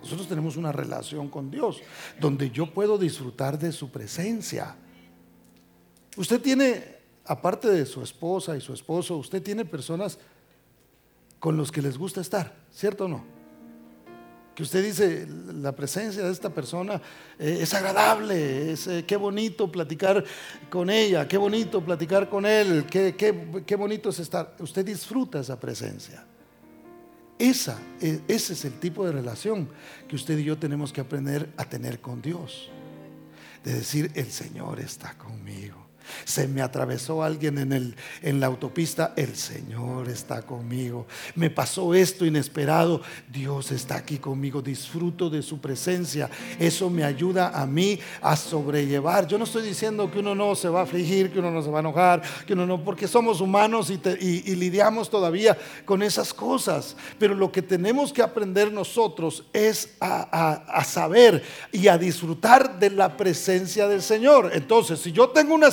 [0.00, 1.82] Nosotros tenemos una relación con Dios,
[2.18, 4.76] donde yo puedo disfrutar de su presencia.
[6.16, 6.82] Usted tiene,
[7.26, 10.18] aparte de su esposa y su esposo, usted tiene personas
[11.38, 13.39] con los que les gusta estar, ¿cierto o no?
[14.54, 17.00] Que usted dice, la presencia de esta persona
[17.38, 20.24] eh, es agradable, es, eh, qué bonito platicar
[20.68, 24.56] con ella, qué bonito platicar con él, qué, qué, bonito es estar.
[24.58, 26.24] Usted disfruta esa presencia.
[27.38, 29.68] Esa, e, ese es el tipo de relación
[30.08, 32.70] que usted y yo tenemos que aprender a tener con Dios.
[33.64, 35.89] De decir, el Señor está conmigo.
[36.24, 41.06] Se me atravesó alguien en, el, en la autopista, el Señor está conmigo.
[41.34, 46.30] Me pasó esto inesperado, Dios está aquí conmigo, disfruto de su presencia.
[46.58, 49.26] Eso me ayuda a mí a sobrellevar.
[49.26, 51.70] Yo no estoy diciendo que uno no se va a afligir, que uno no se
[51.70, 56.96] va a enojar, que uno no, porque somos humanos y, lidiamos todavía con esas cosas.
[57.18, 61.42] Pero lo que tenemos que aprender nosotros es a saber
[61.72, 64.50] y a disfrutar de la presencia del Señor.
[64.52, 65.70] Entonces, si yo tengo una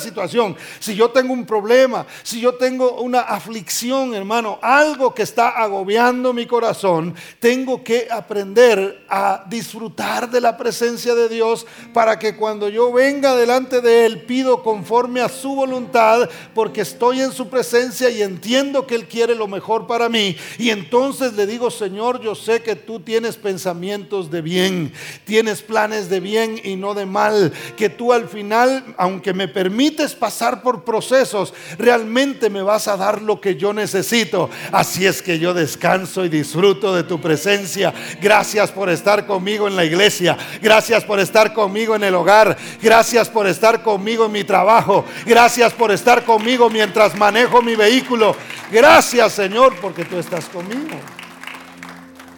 [0.80, 6.32] si yo tengo un problema, si yo tengo una aflicción, hermano, algo que está agobiando
[6.32, 12.68] mi corazón, tengo que aprender a disfrutar de la presencia de Dios para que cuando
[12.68, 18.10] yo venga delante de Él pido conforme a su voluntad, porque estoy en su presencia
[18.10, 20.36] y entiendo que Él quiere lo mejor para mí.
[20.58, 24.92] Y entonces le digo, Señor, yo sé que tú tienes pensamientos de bien,
[25.24, 30.14] tienes planes de bien y no de mal, que tú al final, aunque me permites
[30.18, 34.50] pasar por procesos, realmente me vas a dar lo que yo necesito.
[34.72, 37.94] Así es que yo descanso y disfruto de tu presencia.
[38.20, 40.36] Gracias por estar conmigo en la iglesia.
[40.60, 42.56] Gracias por estar conmigo en el hogar.
[42.82, 45.04] Gracias por estar conmigo en mi trabajo.
[45.24, 48.34] Gracias por estar conmigo mientras manejo mi vehículo.
[48.70, 50.98] Gracias Señor porque tú estás conmigo.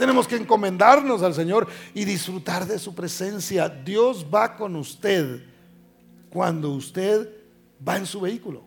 [0.00, 3.68] Tenemos que encomendarnos al Señor y disfrutar de su presencia.
[3.68, 5.42] Dios va con usted
[6.30, 7.28] cuando usted
[7.86, 8.64] va en su vehículo.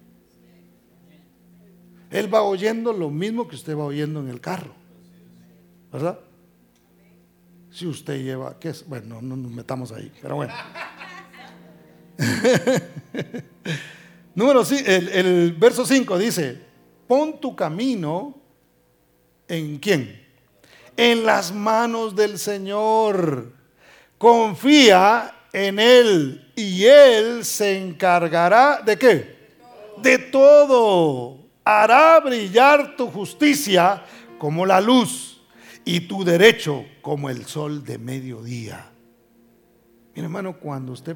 [2.10, 4.76] Él va oyendo lo mismo que usted va oyendo en el carro.
[5.92, 6.20] ¿Verdad?
[7.72, 8.88] Si usted lleva, ¿qué es?
[8.88, 10.54] Bueno, no nos metamos ahí, pero bueno.
[14.36, 16.62] Número el, el verso 5 dice,
[17.08, 18.40] pon tu camino
[19.48, 20.24] en quién?
[20.96, 23.52] En las manos del Señor.
[24.20, 29.36] Confía en Él y Él se encargará de qué?
[30.02, 31.38] De todo.
[31.64, 34.04] Hará brillar tu justicia
[34.40, 35.42] como la luz
[35.86, 38.90] y tu derecho como el sol de mediodía.
[40.16, 41.16] Mire hermano, cuando usted,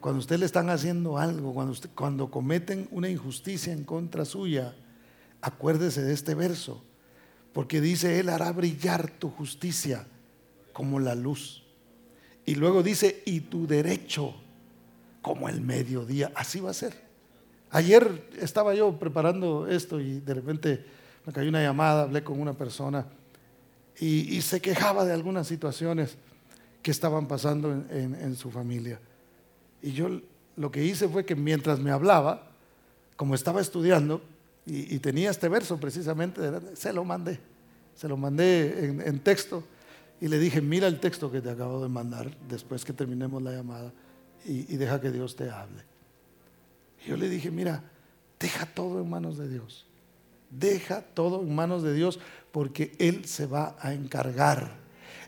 [0.00, 4.74] cuando usted le están haciendo algo, cuando, cuando cometen una injusticia en contra suya,
[5.40, 6.84] acuérdese de este verso.
[7.52, 10.06] Porque dice, Él hará brillar tu justicia
[10.72, 11.61] como la luz.
[12.44, 14.34] Y luego dice, y tu derecho
[15.22, 16.32] como el mediodía.
[16.34, 16.94] Así va a ser.
[17.70, 20.84] Ayer estaba yo preparando esto y de repente
[21.24, 23.06] me cayó una llamada, hablé con una persona
[23.98, 26.16] y, se quejaba de algunas situaciones
[26.82, 28.98] que estaban pasando en, su familia.
[29.80, 30.20] Y yo
[30.56, 32.50] lo que hice fue que mientras me hablaba,
[33.16, 34.20] como estaba estudiando
[34.66, 36.42] y, tenía este verso precisamente,
[36.74, 37.38] se lo mandé,
[37.94, 39.62] se lo mandé en, texto
[40.22, 43.50] y le dije, mira el texto que te acabo de mandar después que terminemos la
[43.50, 43.92] llamada
[44.44, 45.82] y, deja que Dios te hable.
[47.04, 47.82] Y yo le dije, mira,
[48.38, 49.84] deja todo en manos de Dios.
[50.48, 52.20] Deja todo en manos de Dios
[52.52, 54.76] porque Él se va a encargar.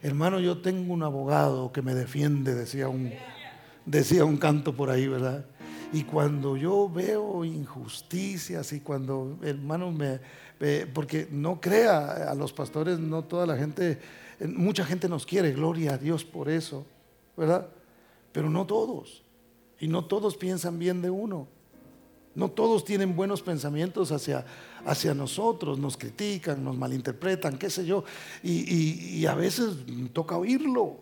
[0.00, 3.12] Hermano, yo tengo un abogado que me defiende, decía un,
[3.86, 5.44] decía un canto por ahí, ¿verdad?
[5.92, 10.20] Y cuando yo veo injusticias y cuando, hermano, me,
[10.92, 13.98] porque no crea a los pastores, no toda la gente,
[14.48, 16.86] mucha gente nos quiere, gloria a Dios por eso,
[17.36, 17.68] ¿verdad?
[18.32, 19.22] Pero no todos.
[19.78, 21.48] Y no todos piensan bien de uno.
[22.34, 24.44] No todos tienen buenos pensamientos hacia,
[24.84, 28.04] hacia nosotros, nos critican, nos malinterpretan, qué sé yo.
[28.42, 29.76] Y, a veces
[30.12, 30.98] toca oírlo.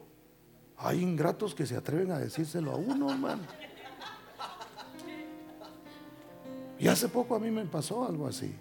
[0.76, 3.42] Hay ingratos que se atreven a decírselo a uno, hermano.
[6.78, 8.52] Y hace poco a mí me pasó algo así.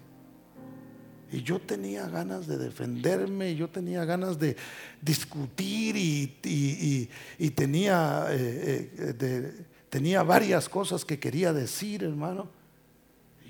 [1.32, 4.54] Y yo tenía ganas de defenderme, yo tenía ganas de
[5.00, 7.08] discutir y,
[7.56, 12.50] tenía, eh, eh, tenía varias cosas que quería decir, hermano.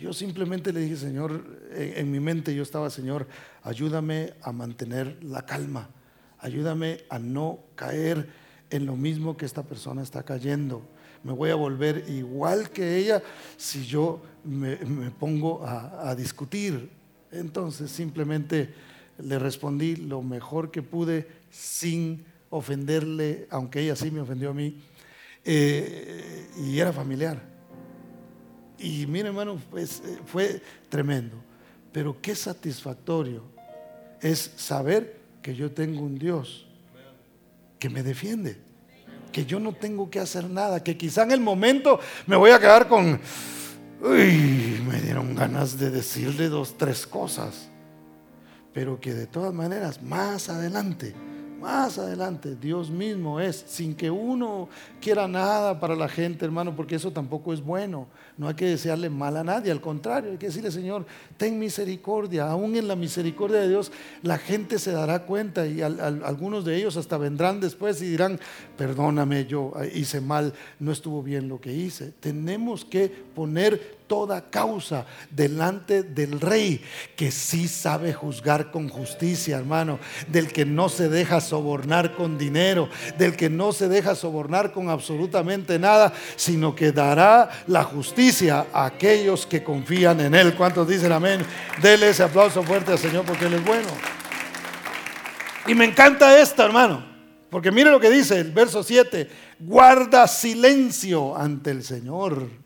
[0.00, 3.26] Yo simplemente le dije, Señor, en, mi mente yo estaba, Señor,
[3.64, 5.90] ayúdame a mantener la calma,
[6.38, 8.28] ayúdame a no caer
[8.70, 10.82] en lo mismo que esta persona está cayendo.
[11.24, 13.22] Me voy a volver igual que ella
[13.56, 14.76] si yo me,
[15.10, 17.01] pongo a discutir.
[17.32, 18.72] Entonces simplemente
[19.18, 24.78] le respondí lo mejor que pude sin ofenderle, aunque ella sí me ofendió a mí,
[25.44, 27.42] eh, y era familiar.
[28.78, 31.36] Y mire, hermano, pues, eh, fue tremendo.
[31.92, 33.42] Pero qué satisfactorio
[34.20, 36.66] es saber que yo tengo un Dios
[37.78, 38.58] que me defiende.
[39.30, 40.82] Que yo no tengo que hacer nada.
[40.82, 43.20] Que quizá en el momento me voy a quedar con...
[44.02, 47.68] Uy, me dieron ganas de decirle dos, tres cosas.
[48.74, 51.14] Pero que de todas maneras, más adelante,
[51.62, 54.68] más adelante, Dios mismo es, sin que uno
[55.01, 58.09] quiera nada para la gente, hermano, porque eso tampoco es bueno.
[58.37, 62.51] No hay que desearle mal a nadie, al contrario, hay que decirle, Señor, ten misericordia.
[62.51, 66.96] Aún en la misericordia de Dios, la gente se dará cuenta y algunos de ellos
[66.96, 68.40] hasta vendrán después y dirán,
[68.77, 72.12] perdóname, yo hice mal, no estuvo bien lo que hice.
[72.18, 76.85] Tenemos que poner toda causa delante del rey,
[77.16, 79.98] que sí sabe juzgar con justicia, hermano,
[80.29, 84.90] del que no se deja sobornar con dinero, del que no se deja sobornar con
[84.90, 90.57] absolutamente nada, sino que dará la justicia a aquellos que confían en él.
[90.57, 91.40] ¿Cuántos dicen amén?
[91.81, 93.88] Dele ese aplauso fuerte al Señor porque él es bueno.
[95.66, 97.03] Y me encanta esto, hermano.
[97.48, 102.62] Porque mire lo que dice el verso 7, guarda silencio ante el Señor.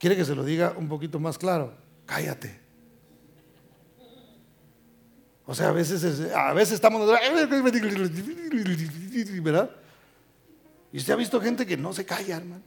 [0.00, 1.74] ¿Quiere que se lo diga un poquito más claro?
[2.06, 2.58] Cállate.
[5.44, 7.06] O sea, a veces, a veces estamos...
[9.42, 9.70] ¿Verdad?
[10.90, 12.62] Y usted ha visto gente que no se calla, hermano.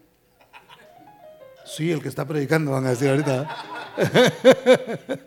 [1.65, 3.49] Sí, el que está predicando, van a decir ahorita.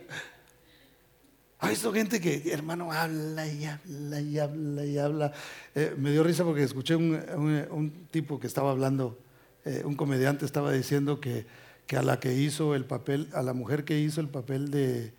[1.59, 5.33] Ha visto gente que, hermano, habla y habla y habla y habla.
[5.75, 9.19] Eh, me dio risa porque escuché un, tipo que estaba hablando,
[9.65, 11.47] eh, un comediante estaba diciendo que
[11.87, 15.13] que a la que hizo el papel, a la mujer que hizo el papel de,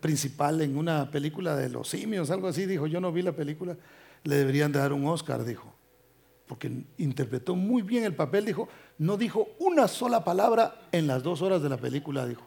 [0.00, 3.76] principal en una película de los simios, algo así, dijo, yo no vi la película,
[4.24, 5.72] le deberían dar un Oscar, dijo,
[6.46, 11.40] porque interpretó muy bien el papel, dijo, no dijo una sola palabra en las dos
[11.40, 12.42] horas de la película, dijo.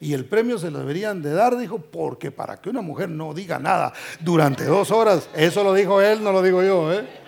[0.00, 3.32] Y el premio se lo deberían de dar, dijo, porque para que una mujer no
[3.32, 7.23] diga nada durante dos horas, eso lo dijo él, no lo digo yo, ¿eh?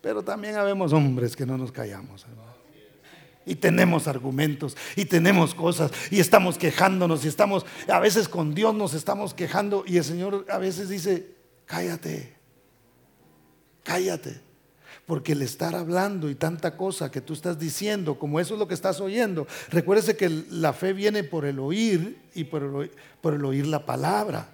[0.00, 2.26] Pero también habemos hombres que no nos callamos.
[3.46, 8.74] Y tenemos argumentos y tenemos cosas y estamos quejándonos y estamos, a veces con Dios
[8.74, 11.34] nos estamos quejando y el Señor a veces dice,
[11.66, 12.34] cállate,
[13.82, 14.40] cállate.
[15.06, 18.68] Porque el estar hablando y tanta cosa que tú estás diciendo, como eso es lo
[18.68, 22.90] que estás oyendo, recuérdese que la fe viene por el oír y por el,
[23.20, 24.50] por el oír la palabra.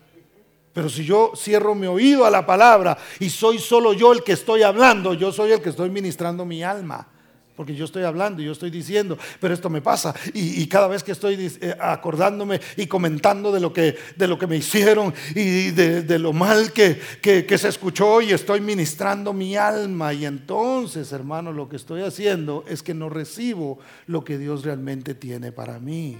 [0.76, 4.32] Pero si yo cierro mi oído a la palabra y soy solo yo el que
[4.32, 7.08] estoy hablando, yo soy el que estoy ministrando mi alma.
[7.56, 10.14] porque yo estoy hablando y yo estoy diciendo, pero esto me pasa.
[10.34, 14.46] Y, cada vez que estoy eh, acordándome y comentando de lo que, de lo que
[14.46, 20.12] me hicieron y de, lo mal que, que, se escuchó y estoy ministrando mi alma.
[20.12, 25.14] Y entonces, hermano, lo que estoy haciendo es que no recibo lo que Dios realmente
[25.14, 26.18] tiene para mí.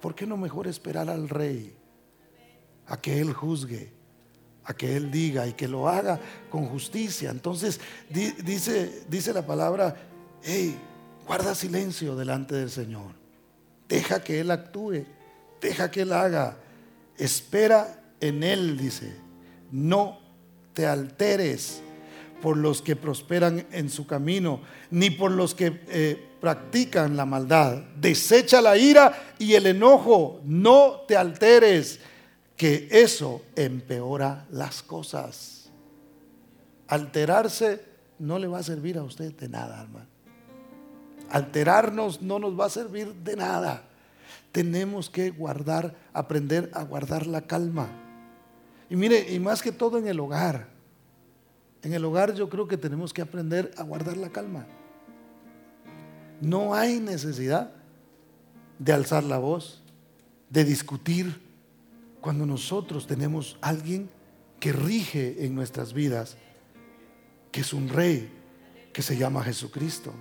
[0.00, 1.76] ¿Por qué no mejor esperar al rey?
[2.86, 3.92] A que Él juzgue
[4.64, 6.20] a que Él diga y que lo haga
[6.50, 7.30] con justicia.
[7.30, 7.80] Entonces
[8.10, 9.96] dice, dice la palabra,
[10.42, 10.76] hey,
[11.26, 13.12] guarda silencio delante del Señor.
[13.88, 15.04] Deja que Él actúe,
[15.60, 16.56] deja que Él haga.
[17.18, 19.14] Espera en Él, dice.
[19.70, 20.18] No
[20.72, 21.82] te alteres
[22.40, 24.60] por los que prosperan en su camino,
[24.90, 27.76] ni por los que eh, practican la maldad.
[27.96, 30.40] Desecha la ira y el enojo.
[30.44, 32.00] No te alteres,
[32.56, 35.70] que eso empeora las cosas.
[36.86, 37.84] Alterarse
[38.18, 40.06] no le va a servir a usted de nada, hermano.
[41.30, 43.84] Alterarnos no nos va a servir de nada.
[44.52, 47.88] Tenemos que guardar, aprender a guardar la calma.
[48.90, 50.68] Y mire, y más que todo en el hogar.
[51.82, 54.66] En el hogar yo creo que tenemos que aprender a guardar la calma.
[56.40, 57.72] No hay necesidad
[58.78, 59.82] de alzar la voz,
[60.50, 61.40] de discutir,
[62.22, 64.08] cuando nosotros tenemos alguien
[64.60, 66.38] que rige en nuestras vidas,
[67.50, 68.30] que es un rey,
[68.92, 70.14] que se llama Jesucristo.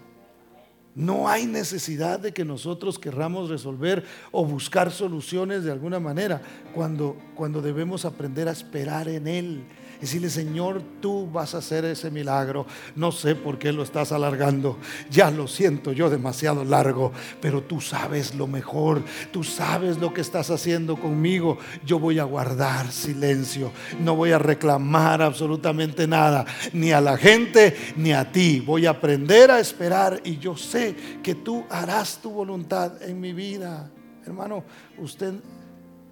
[0.95, 6.41] No hay necesidad de que nosotros querramos resolver o buscar soluciones de alguna manera
[6.73, 9.63] cuando, cuando debemos aprender a esperar en Él
[10.01, 12.65] Decirle, Señor, tú vas a hacer ese milagro.
[12.95, 14.79] No sé por qué lo estás alargando.
[15.11, 19.03] Ya lo siento yo demasiado largo, pero tú sabes lo mejor.
[19.31, 21.59] Tú sabes lo que estás haciendo conmigo.
[21.85, 23.71] Yo voy a guardar silencio.
[23.99, 28.59] No voy a reclamar absolutamente nada, ni a la gente, ni a ti.
[28.59, 33.33] Voy a aprender a esperar y yo sé que tú harás tu voluntad en mi
[33.33, 33.91] vida.
[34.25, 34.63] Hermano,
[34.97, 35.35] usted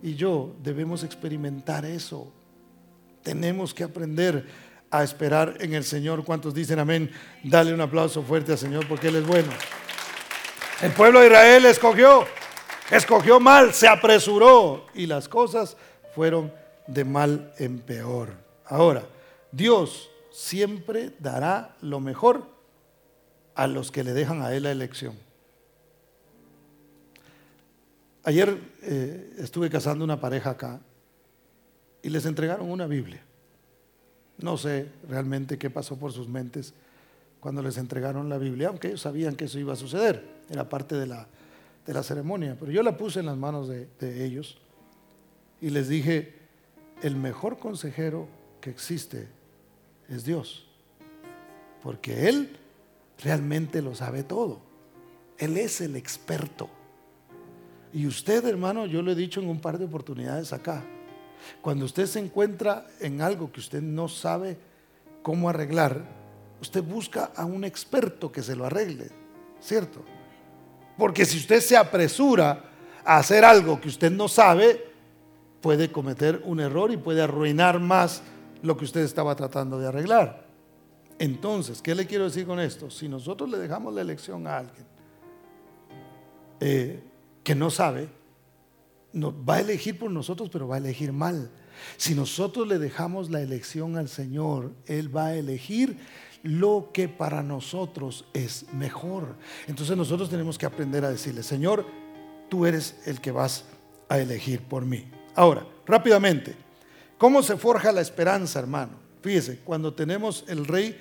[0.04, 2.39] y yo debemos experimentar eso
[3.24, 4.46] tenemos que aprender
[4.92, 6.24] a esperar en el Señor.
[6.24, 7.12] ¿Cuántos dicen amén?
[7.44, 9.52] Dale un aplauso fuerte al Señor porque Él es bueno.
[10.82, 12.26] El pueblo de Israel escogió,
[12.90, 15.76] escogió mal, se apresuró y las cosas
[16.16, 16.54] fueron
[16.88, 18.30] de mal en peor.
[18.66, 19.04] Ahora,
[19.52, 22.48] Dios siempre dará lo mejor
[23.56, 25.18] a los que le dejan a Él la elección.
[28.24, 30.80] Ayer eh, estuve casando una pareja acá
[32.02, 33.22] y les entregaron una Biblia.
[34.38, 36.74] No sé realmente qué pasó por sus mentes
[37.40, 40.96] cuando les entregaron la Biblia, aunque ellos sabían que eso iba a suceder, era parte
[40.96, 41.28] de la,
[41.86, 44.58] de la ceremonia, pero yo la puse en las manos de, de ellos
[45.62, 46.36] y les dije,
[47.02, 48.28] el mejor consejero
[48.62, 49.28] que existe
[50.10, 50.68] es Dios,
[51.82, 52.58] porque Él
[53.24, 54.60] realmente lo sabe todo,
[55.38, 56.70] Él es el experto.
[57.92, 60.84] Y usted, hermano, yo lo he dicho en un par de oportunidades acá,
[61.62, 64.58] cuando usted se encuentra en algo que usted no sabe
[65.22, 66.04] cómo arreglar,
[66.62, 69.10] usted busca a un experto que se lo arregle,
[69.60, 70.04] ¿cierto?
[70.98, 72.64] Porque si usted se apresura
[73.06, 74.86] a hacer algo que usted no sabe,
[75.62, 78.22] puede cometer un error y puede arruinar más
[78.62, 80.46] lo que usted estaba tratando de arreglar.
[81.18, 82.90] Entonces, ¿qué le quiero decir con esto?
[82.90, 84.86] Si nosotros le dejamos la elección a alguien
[86.60, 87.04] eh,
[87.44, 88.10] que no sabe,
[89.14, 91.50] va a elegir por nosotros, pero va a elegir mal.
[91.98, 95.98] Si nosotros le dejamos la elección al Señor, Él va a elegir
[96.44, 99.36] lo que para nosotros es mejor.
[99.68, 101.86] Entonces nosotros tenemos que aprender a decirle, Señor,
[102.50, 103.66] tú eres el que vas
[104.08, 105.06] a elegir por mí.
[105.36, 106.56] Ahora, rápidamente,
[107.18, 108.94] ¿cómo se forja la esperanza, hermano?
[109.22, 111.00] Fíjese, cuando tenemos el rey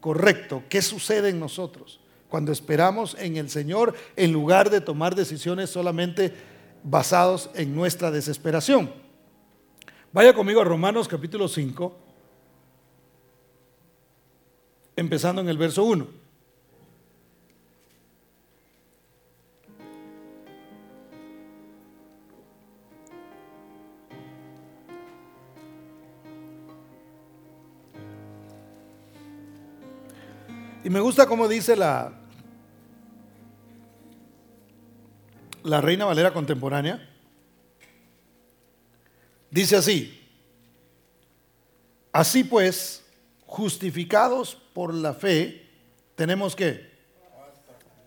[0.00, 2.00] correcto, ¿qué sucede en nosotros?
[2.28, 6.32] Cuando esperamos en el Señor, en lugar de tomar decisiones solamente
[6.88, 8.92] basados en nuestra desesperación.
[10.12, 11.96] Vaya conmigo a Romanos capítulo 5,
[14.94, 16.06] empezando en el verso 1.
[30.84, 32.12] Y me gusta cómo dice la,
[35.66, 37.08] la Reina Valera contemporánea,
[39.50, 40.22] dice así,
[42.12, 43.04] así pues,
[43.46, 45.68] justificados por la fe,
[46.14, 46.90] tenemos que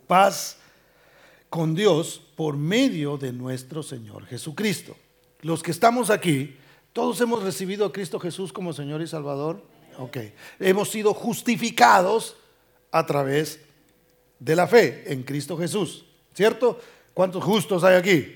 [0.08, 0.58] paz
[1.50, 4.96] con Dios por medio de nuestro Señor Jesucristo.
[5.42, 6.58] Los que estamos aquí,
[6.94, 9.64] todos hemos recibido a Cristo Jesús como Señor y Salvador.
[9.98, 10.18] Ok,
[10.60, 12.38] hemos sido justificados
[12.92, 13.60] a través
[14.40, 16.06] de la fe en Cristo Jesús.
[16.34, 16.80] ¿Cierto?
[17.14, 18.36] ¿Cuántos justos hay aquí?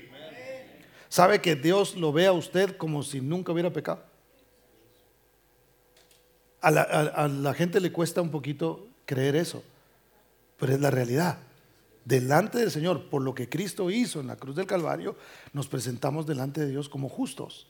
[1.08, 4.02] ¿Sabe que Dios lo ve a usted como si nunca hubiera pecado?
[6.60, 9.62] A la, a la gente le cuesta un poquito creer eso,
[10.58, 11.38] pero es la realidad.
[12.04, 15.16] Delante del Señor, por lo que Cristo hizo en la cruz del Calvario,
[15.52, 17.66] nos presentamos delante de Dios como justos.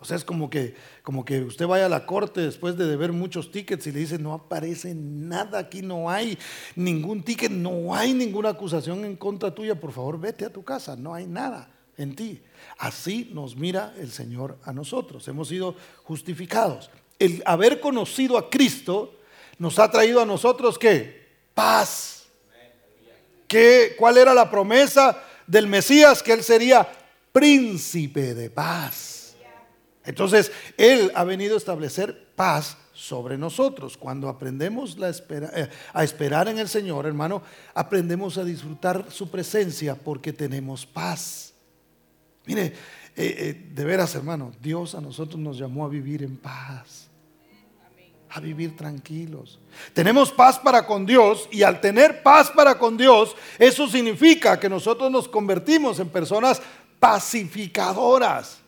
[0.00, 3.12] O sea, es como que, como que usted vaya a la corte después de deber
[3.12, 6.38] muchos tickets y le dice, no aparece nada aquí, no hay
[6.76, 10.94] ningún ticket, no hay ninguna acusación en contra tuya, por favor vete a tu casa,
[10.94, 12.40] no hay nada en ti.
[12.78, 15.74] Así nos mira el Señor a nosotros, hemos sido
[16.04, 16.90] justificados.
[17.18, 19.18] El haber conocido a Cristo
[19.58, 21.26] nos ha traído a nosotros qué?
[21.54, 22.26] Paz.
[23.48, 26.22] ¿Qué, ¿Cuál era la promesa del Mesías?
[26.22, 26.86] Que Él sería
[27.32, 29.27] príncipe de paz.
[30.08, 33.98] Entonces, Él ha venido a establecer paz sobre nosotros.
[33.98, 37.42] Cuando aprendemos eh, a esperar en el Señor, hermano,
[37.74, 41.52] aprendemos a disfrutar su presencia porque tenemos paz.
[42.46, 42.74] Mire, eh,
[43.16, 47.10] eh, de veras, hermano, Dios a nosotros nos llamó a vivir en paz.
[48.30, 49.60] A vivir tranquilos.
[49.92, 54.70] Tenemos paz para con Dios y al tener paz para con Dios, eso significa que
[54.70, 56.62] nosotros nos convertimos en personas
[56.98, 58.62] pacificadoras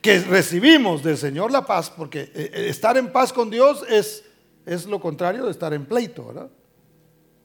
[0.00, 4.24] que recibimos del Señor la paz, porque eh, eh, estar en paz con Dios es,
[4.64, 6.50] es lo contrario de estar en pleito, ¿verdad?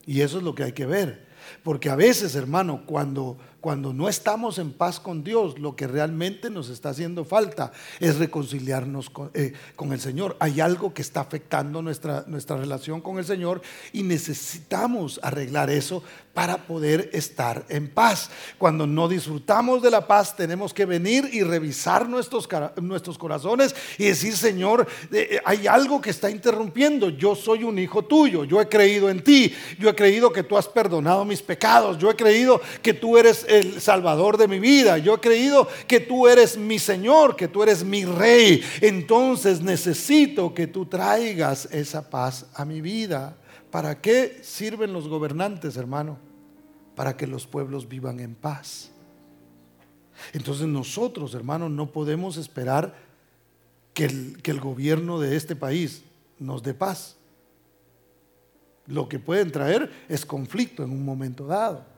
[0.06, 1.26] Y eso es lo que hay que ver.
[1.64, 6.50] Porque a veces, hermano, cuando cuando no estamos en paz con Dios, lo que realmente
[6.50, 10.36] nos está haciendo falta es reconciliarnos eh, con, el Señor.
[10.42, 13.62] Hay algo que está afectando nuestra, nuestra relación con el Señor
[13.94, 16.04] y necesitamos arreglar eso
[16.34, 18.30] para poder estar en paz.
[18.58, 22.50] Cuando no disfrutamos de la paz, tenemos que venir y revisar nuestros,
[22.82, 27.10] nuestros corazones y decir, Señor, eh, hay algo que está interrumpiendo.
[27.12, 30.58] Yo soy un hijo tuyo, yo he creído en ti, yo he creído que tú
[30.58, 34.98] has perdonado mis pecados, yo he creído que tú eres el Salvador de mi vida.
[34.98, 38.62] Yo he creído que tú eres mi Señor, que tú eres mi Rey.
[38.82, 43.38] Entonces necesito que tú traigas esa paz a mi vida.
[43.72, 46.18] ¿Para qué sirven los gobernantes, hermano?
[46.96, 48.92] Para que los pueblos vivan en paz.
[50.34, 52.96] Entonces nosotros, hermanos, no podemos esperar
[53.94, 56.04] que el, que el gobierno de este país
[56.40, 57.16] nos dé paz.
[58.86, 61.93] Lo que pueden traer es conflicto en un momento dado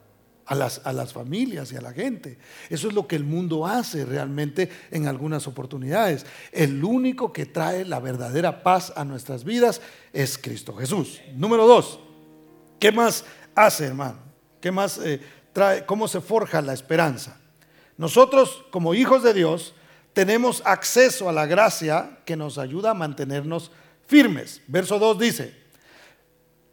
[0.45, 2.37] a las, a las familias y a la gente.
[2.69, 6.25] Eso es lo que el mundo hace realmente en algunas oportunidades.
[6.51, 9.81] El único que trae la verdadera paz a nuestras vidas
[10.13, 11.21] es Cristo Jesús.
[11.35, 11.99] Número dos,
[12.79, 13.25] ¿qué más
[13.55, 14.19] hace, hermano?
[14.61, 15.19] ¿Qué más eh,
[15.53, 15.85] trae?
[15.85, 17.37] ¿Cómo se forja la esperanza?
[17.97, 19.73] Nosotros, como hijos de Dios,
[20.13, 23.71] tenemos acceso a la gracia que nos ayuda a mantenernos
[24.05, 24.61] firmes.
[24.67, 25.64] Verso 2 dice,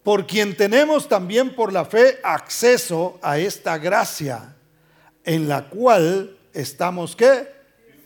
[0.03, 4.57] por quien tenemos también por la fe acceso a esta gracia,
[5.25, 7.49] en la cual estamos qué?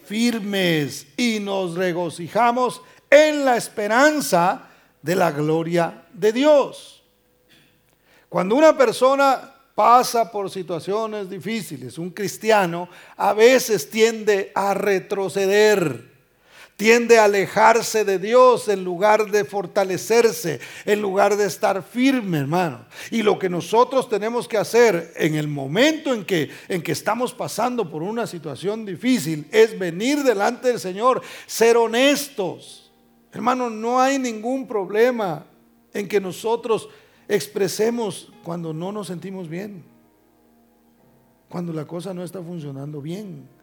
[0.05, 4.69] Firmes y nos regocijamos en la esperanza
[5.01, 7.03] de la gloria de Dios.
[8.29, 16.16] Cuando una persona pasa por situaciones difíciles, un cristiano a veces tiende a retroceder
[16.77, 22.85] tiende a alejarse de Dios en lugar de fortalecerse, en lugar de estar firme, hermano.
[23.11, 27.33] Y lo que nosotros tenemos que hacer en el momento en que, en que estamos
[27.33, 32.93] pasando por una situación difícil es venir delante del Señor, ser honestos.
[33.33, 35.47] Hermano, no hay ningún problema
[35.95, 36.91] en que nosotros
[37.27, 39.83] expresemos cuando no nos sentimos bien,
[41.49, 43.56] cuando la cosa no está funcionando bien.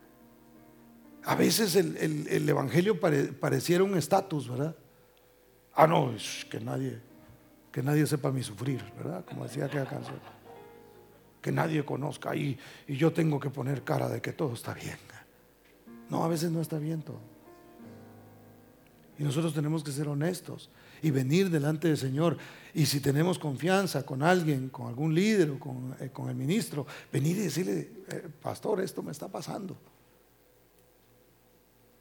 [1.25, 4.75] A veces el, Evangelio pareciera un estatus, ¿verdad?
[5.73, 6.13] Ah, no,
[6.49, 6.99] que nadie,
[7.71, 9.23] que nadie sepa mi sufrir, ¿verdad?
[9.25, 10.19] Como decía aquella canción.
[11.41, 12.57] Que nadie conozca y,
[12.87, 14.97] y yo tengo que poner cara de que todo está bien.
[16.09, 17.19] No, a veces no está bien todo.
[19.17, 20.69] Y nosotros tenemos que ser honestos
[21.01, 22.37] y venir delante del Señor.
[22.73, 26.85] Y si tenemos confianza con alguien, con algún líder o con, eh, con el ministro,
[27.11, 29.77] venir y decirle, eh, pastor, esto me está pasando.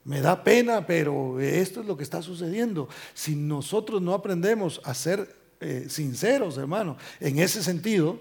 [0.05, 2.89] Me da pena, pero esto es lo que está sucediendo.
[3.13, 8.19] Si nosotros no aprendemos a ser eh, sinceros, hermano, en ese sentido,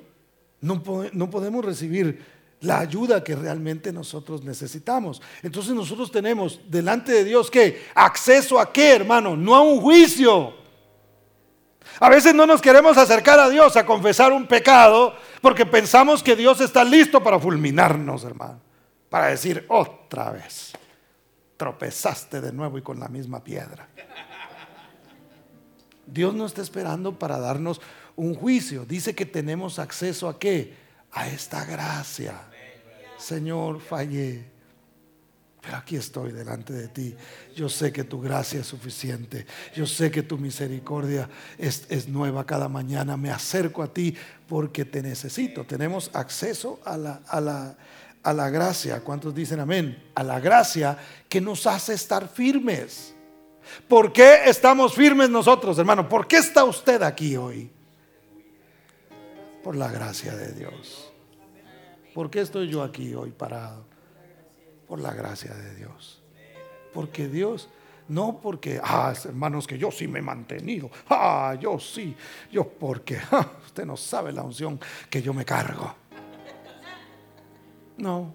[0.60, 2.24] no, podemos recibir
[2.60, 5.20] la ayuda que realmente nosotros necesitamos.
[5.42, 10.54] Entonces nosotros tenemos delante de Dios que acceso a qué, hermano, no a un juicio.
[11.98, 16.36] A veces no nos queremos acercar a Dios a confesar un pecado porque pensamos que
[16.36, 18.60] Dios está listo para fulminarnos, hermano,
[19.10, 20.72] para decir otra vez
[21.62, 23.88] tropezaste de nuevo y con la misma piedra.
[26.04, 27.80] Dios no está esperando para darnos
[28.16, 28.84] un juicio.
[28.84, 30.74] Dice que tenemos acceso a qué?
[31.12, 32.34] A esta gracia.
[33.16, 34.50] Señor, fallé.
[35.60, 37.14] Pero aquí estoy delante de ti.
[37.54, 39.46] Yo sé que tu gracia es suficiente.
[39.72, 43.16] Yo sé que tu misericordia es, nueva cada mañana.
[43.16, 44.16] Me acerco a ti
[44.48, 45.64] porque te necesito.
[45.64, 47.76] Tenemos acceso a la, a la,
[48.22, 49.00] a la gracia.
[49.00, 50.10] ¿Cuántos dicen amén?
[50.14, 50.96] A la gracia
[51.28, 53.14] que nos hace estar firmes.
[53.88, 56.08] ¿Por qué estamos firmes nosotros, hermano?
[56.08, 57.70] ¿Por qué está usted aquí hoy?
[59.62, 61.12] Por la gracia de Dios.
[62.14, 63.84] ¿Por qué estoy yo aquí hoy parado?
[64.86, 66.20] Por la gracia de Dios.
[66.92, 67.70] Porque Dios,
[68.08, 70.90] no porque, ah, hermanos, que yo sí me he mantenido.
[71.08, 72.14] Ah, yo sí.
[72.50, 76.01] Yo porque, ah, usted no sabe la unción que yo me cargo.
[78.02, 78.34] No,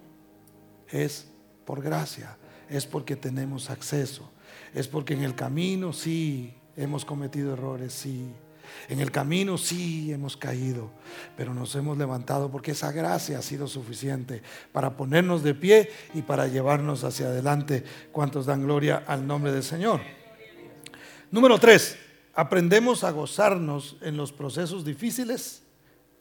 [0.88, 1.26] es
[1.66, 2.38] por gracia,
[2.70, 4.30] es porque tenemos acceso,
[4.72, 8.32] es porque en el camino sí hemos cometido errores, sí.
[8.88, 10.90] En el camino sí hemos caído,
[11.36, 14.40] pero nos hemos levantado porque esa gracia ha sido suficiente
[14.72, 17.84] para ponernos de pie y para llevarnos hacia adelante.
[18.10, 20.00] ¿Cuántos dan gloria al nombre del Señor?
[21.30, 21.98] Número tres,
[22.32, 25.67] aprendemos a gozarnos en los procesos difíciles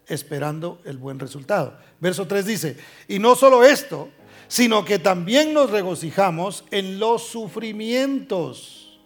[0.07, 1.77] esperando el buen resultado.
[1.99, 2.77] Verso 3 dice,
[3.07, 4.09] y no solo esto,
[4.47, 8.99] sino que también nos regocijamos en los sufrimientos,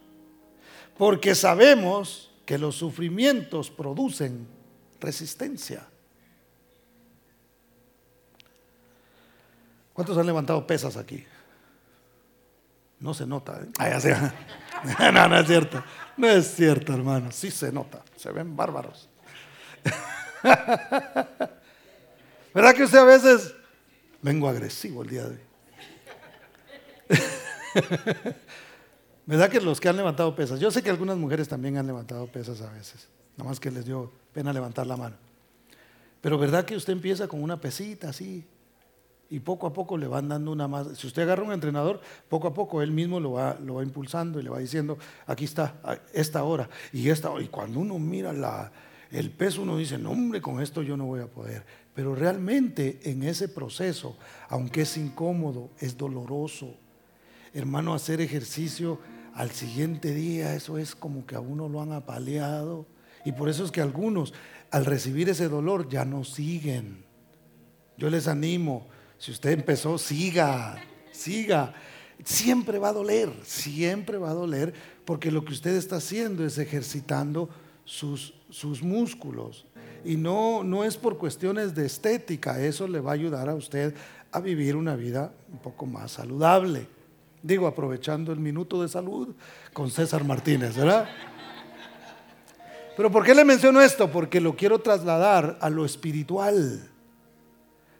[0.97, 4.47] porque sabemos que los sufrimientos producen
[4.99, 5.87] resistencia.
[9.93, 11.25] ¿Cuántos han levantado pesas aquí?
[12.99, 13.61] No se nota.
[13.61, 13.69] ¿eh?
[13.79, 15.83] Ah, no, no es cierto.
[16.17, 17.31] No es cierto, hermano.
[17.31, 18.03] Sí se nota.
[18.15, 19.09] Se ven bárbaros.
[22.53, 23.53] ¿Verdad que usted a veces
[24.21, 25.39] vengo agresivo el día de hoy?
[29.25, 30.59] ¿Verdad que los que han levantado pesas?
[30.59, 33.85] Yo sé que algunas mujeres también han levantado pesas a veces, nada más que les
[33.85, 35.15] dio pena levantar la mano.
[36.21, 38.45] Pero ¿verdad que usted empieza con una pesita así?
[39.29, 40.97] Y poco a poco le van dando una más.
[40.97, 44.39] Si usted agarra un entrenador, poco a poco él mismo lo va, lo va impulsando
[44.39, 45.75] y le va diciendo, aquí está,
[46.13, 47.43] esta hora y esta hora.
[47.43, 48.71] Y cuando uno mira la,
[49.11, 51.65] el peso uno dice, no hombre, con esto yo no voy a poder.
[51.93, 56.77] Pero realmente en ese proceso, aunque es incómodo, es doloroso.
[57.53, 58.99] Hermano, hacer ejercicio
[59.33, 62.87] al siguiente día, eso es como que a uno lo han apaleado.
[63.25, 64.33] Y por eso es que algunos,
[64.71, 67.03] al recibir ese dolor, ya no siguen.
[67.97, 68.87] Yo les animo,
[69.17, 70.81] si usted empezó, siga,
[71.11, 71.73] siga.
[72.23, 74.73] Siempre va a doler, siempre va a doler,
[75.05, 77.49] porque lo que usted está haciendo es ejercitando
[77.83, 79.65] sus, sus músculos.
[80.05, 83.95] Y no, no es por cuestiones de estética, eso le va a ayudar a usted
[84.31, 86.87] a vivir una vida un poco más saludable.
[87.43, 89.29] Digo, aprovechando el minuto de salud
[89.73, 91.09] con César Martínez, ¿verdad?
[92.95, 94.11] Pero ¿por qué le menciono esto?
[94.11, 96.87] Porque lo quiero trasladar a lo espiritual.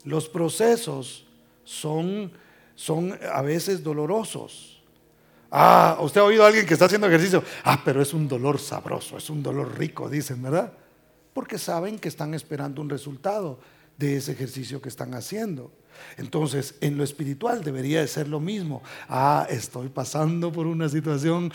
[0.04, 1.26] Los procesos
[1.64, 2.32] son,
[2.76, 4.80] son a veces dolorosos.
[5.52, 7.43] Ah, usted ha oído a alguien que está haciendo ejercicio.
[7.66, 10.72] Ah, pero es un dolor sabroso, es un dolor rico, dicen, ¿verdad?
[11.34, 13.60] Porque saben que están esperando un resultado
[13.97, 15.72] de ese ejercicio que están haciendo.
[16.18, 18.82] Entonces, en lo espiritual debería de ser lo mismo.
[19.10, 21.52] Ah, estoy pasando por una situación,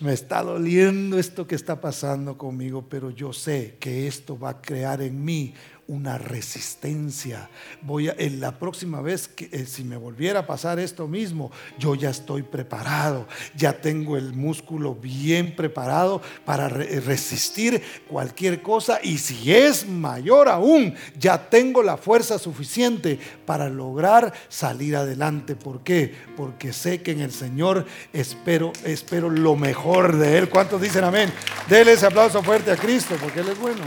[0.00, 4.60] me está doliendo esto que está pasando conmigo, pero yo sé que esto va a
[4.60, 5.54] crear en mí
[5.88, 7.50] una resistencia.
[7.82, 11.50] Voy a, en la próxima vez que eh, si me volviera a pasar esto mismo,
[11.78, 13.26] yo ya estoy preparado,
[13.56, 20.48] ya tengo el músculo bien preparado para eh, resistir cualquier cosa y si es mayor
[20.48, 25.56] aún, ya tengo la fuerza suficiente para lograr salir adelante.
[25.56, 26.14] ¿Por qué?
[26.36, 30.48] Porque sé que en el Señor espero espero lo mejor de él.
[30.48, 31.32] ¿Cuántos dicen amén?
[31.68, 33.82] Dele ese aplauso fuerte a Cristo porque él es bueno.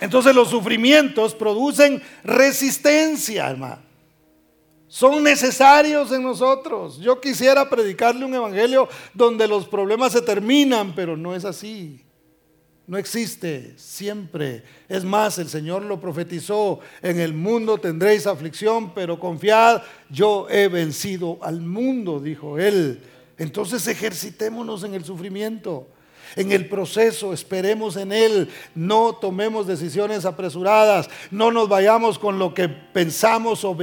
[0.00, 3.88] Entonces los sufrimientos producen resistencia, hermano.
[4.88, 6.98] Son necesarios en nosotros.
[6.98, 12.04] Yo quisiera predicarle un evangelio donde los problemas se terminan, pero no es así.
[12.86, 14.64] No existe siempre.
[14.88, 20.68] Es más, el Señor lo profetizó, en el mundo tendréis aflicción, pero confiad, yo he
[20.68, 23.02] vencido al mundo, dijo él.
[23.36, 25.86] Entonces ejercitémonos en el sufrimiento
[26.36, 32.54] en el proceso, esperemos en Él, no tomemos decisiones apresuradas, no nos vayamos con lo
[32.54, 33.74] que pensamos o,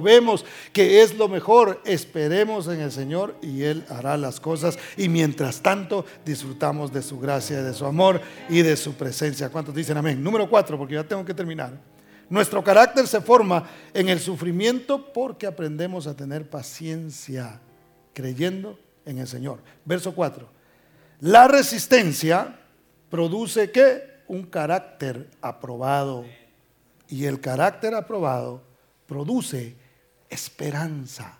[0.00, 5.08] vemos que es lo mejor, esperemos en el Señor y Él hará las cosas y
[5.08, 9.50] mientras tanto disfrutamos de su gracia, de su amor y de su presencia.
[9.50, 10.22] ¿Cuántos dicen amén?
[10.22, 11.72] Número cuatro, porque ya tengo que terminar.
[12.28, 17.60] Nuestro carácter se forma en el sufrimiento porque aprendemos a tener paciencia
[18.12, 19.58] creyendo en el Señor.
[19.84, 20.59] Verso 4.
[21.20, 22.58] La resistencia
[23.10, 24.22] produce qué?
[24.28, 26.24] Un carácter aprobado.
[27.08, 28.62] Y el carácter aprobado
[29.06, 29.74] produce
[30.28, 31.38] esperanza.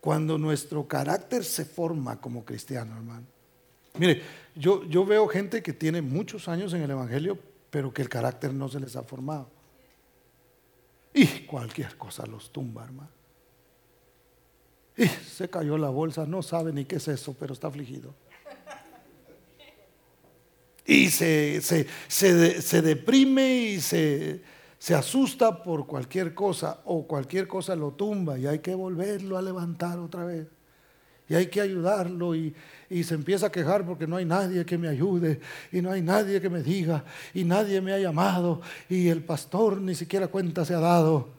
[0.00, 3.26] Cuando nuestro carácter se forma como cristiano, hermano.
[3.98, 4.22] Mire,
[4.54, 7.38] yo, yo veo gente que tiene muchos años en el Evangelio,
[7.70, 9.48] pero que el carácter no se les ha formado.
[11.12, 13.19] Y cualquier cosa los tumba, hermano.
[15.00, 18.14] Y se cayó la bolsa, no sabe ni qué es eso, pero está afligido.
[20.84, 24.42] Y se, se, se, deprime y se,
[24.78, 29.42] se asusta por cualquier cosa o cualquier cosa lo tumba y hay que volverlo a
[29.42, 30.48] levantar otra vez.
[31.30, 32.54] Y hay que ayudarlo y,
[32.90, 35.40] y se empieza a quejar porque no hay nadie que me ayude
[35.72, 39.80] y no hay nadie que me diga y nadie me ha llamado y el pastor
[39.80, 41.30] ni siquiera cuenta se ha dado.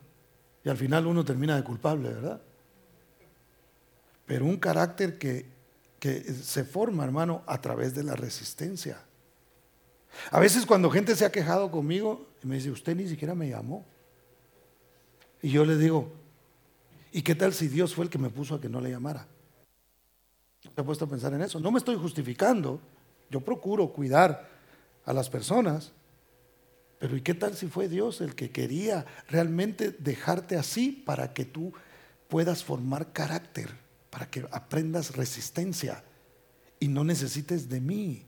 [0.66, 2.42] Y al final uno termina de culpable, ¿verdad?
[4.32, 5.46] Pero un carácter que,
[6.42, 8.98] se forma, hermano, a través de la resistencia.
[10.30, 13.84] A veces cuando gente se ha quejado conmigo me dice, usted ni siquiera me llamó.
[15.42, 16.14] Y yo le digo,
[17.12, 19.28] ¿y qué tal si Dios fue el que me puso a que no le llamara?
[20.64, 21.60] ¿Se ha puesto a pensar en eso?
[21.60, 22.80] No me estoy justificando.
[23.30, 24.48] Yo procuro cuidar
[25.04, 25.92] a las personas.
[27.00, 31.44] Pero ¿y qué tal si fue Dios el que quería realmente dejarte así para que
[31.44, 31.74] tú
[32.30, 33.81] puedas formar carácter?
[34.12, 36.04] Para que aprendas resistencia
[36.80, 38.28] y no necesites de mí.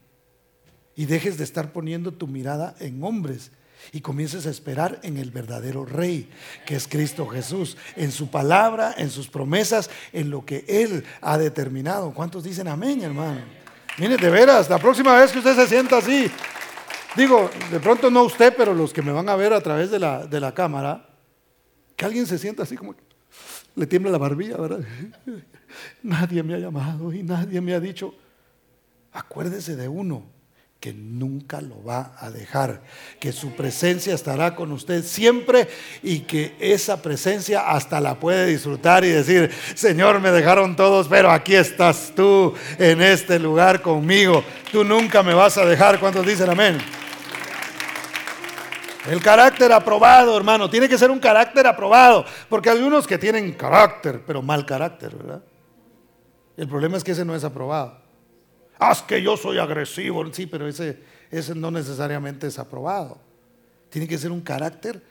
[0.95, 3.51] Y dejes de estar poniendo tu mirada en hombres
[3.91, 6.29] y comiences a esperar en el verdadero Rey,
[6.65, 11.37] que es Cristo Jesús, en su palabra, en sus promesas, en lo que Él ha
[11.37, 12.13] determinado.
[12.13, 13.41] ¿Cuántos dicen amén, hermano?
[13.97, 16.31] Mire, de veras, la próxima vez que usted se sienta así,
[17.15, 19.99] digo, de pronto no usted, pero los que me van a ver a través de
[19.99, 21.09] la, de la cámara,
[21.95, 22.95] que alguien se sienta así como
[23.75, 24.81] le tiembla la barbilla, ¿verdad?
[26.03, 28.13] Nadie me ha llamado y nadie me ha dicho,
[29.11, 30.23] acuérdese de uno
[30.79, 32.83] que nunca lo va a dejar,
[33.17, 35.69] que su presencia estará con usted siempre
[36.03, 41.31] y que esa presencia hasta la puede disfrutar y decir, Señor, me dejaron todos, pero
[41.31, 44.43] aquí estás tú en este lugar conmigo,
[44.73, 46.01] tú nunca me vas a dejar.
[46.01, 46.77] ¿Cuántos dicen amén?
[49.09, 53.53] El carácter aprobado, hermano, tiene que ser un carácter aprobado, porque hay algunos que tienen
[53.53, 55.43] carácter, pero mal carácter, ¿verdad?
[56.55, 57.97] El problema es que ese no es aprobado.
[58.79, 60.23] Haz que yo soy agresivo.
[60.31, 60.99] Sí, pero ese,
[61.31, 63.17] ese no necesariamente es aprobado.
[63.89, 65.01] Tiene que ser un carácter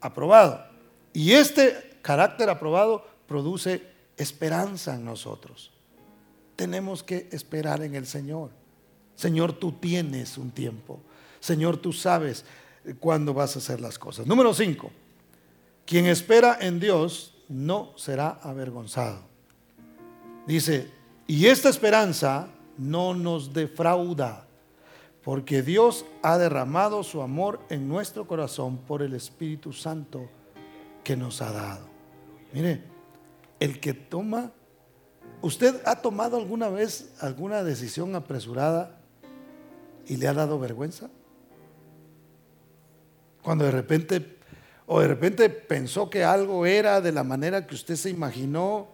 [0.00, 0.64] aprobado.
[1.12, 3.82] Y este carácter aprobado produce
[4.16, 5.72] esperanza en nosotros.
[6.56, 8.50] Tenemos que esperar en el Señor.
[9.14, 11.00] Señor, tú tienes un tiempo.
[11.40, 12.44] Señor, tú sabes
[12.94, 14.26] cuándo vas a hacer las cosas.
[14.26, 14.90] Número 5.
[15.84, 19.20] Quien espera en Dios no será avergonzado.
[20.46, 20.90] Dice,
[21.26, 24.46] y esta esperanza no nos defrauda,
[25.22, 30.28] porque Dios ha derramado su amor en nuestro corazón por el Espíritu Santo
[31.04, 31.86] que nos ha dado.
[32.52, 32.82] Mire,
[33.60, 34.52] el que toma,
[35.42, 38.98] ¿usted ha tomado alguna vez alguna decisión apresurada
[40.06, 41.10] y le ha dado vergüenza?
[43.42, 44.38] Cuando de repente,
[44.86, 48.88] o de repente pensó que algo era de la manera que usted se imaginó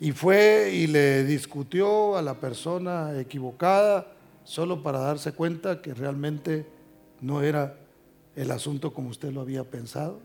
[0.00, 4.12] y fue y le discutió a la persona equivocada
[4.44, 6.66] solo para darse cuenta que realmente
[7.20, 7.76] no era
[8.36, 10.20] el asunto como usted lo había pensado.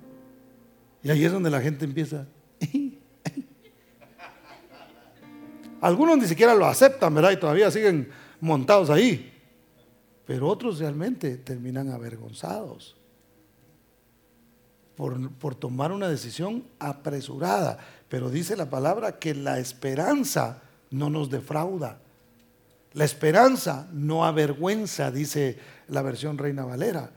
[1.01, 2.27] Y ahí es donde la gente empieza.
[5.81, 7.31] Algunos ni siquiera lo aceptan, ¿verdad?
[7.31, 9.33] Y todavía siguen montados ahí.
[10.25, 12.95] Pero otros realmente terminan avergonzados
[14.95, 17.77] por, por tomar una decisión apresurada.
[18.09, 21.99] Pero dice la palabra que la esperanza no nos defrauda.
[22.93, 27.09] La esperanza no avergüenza, dice la versión Reina Valera.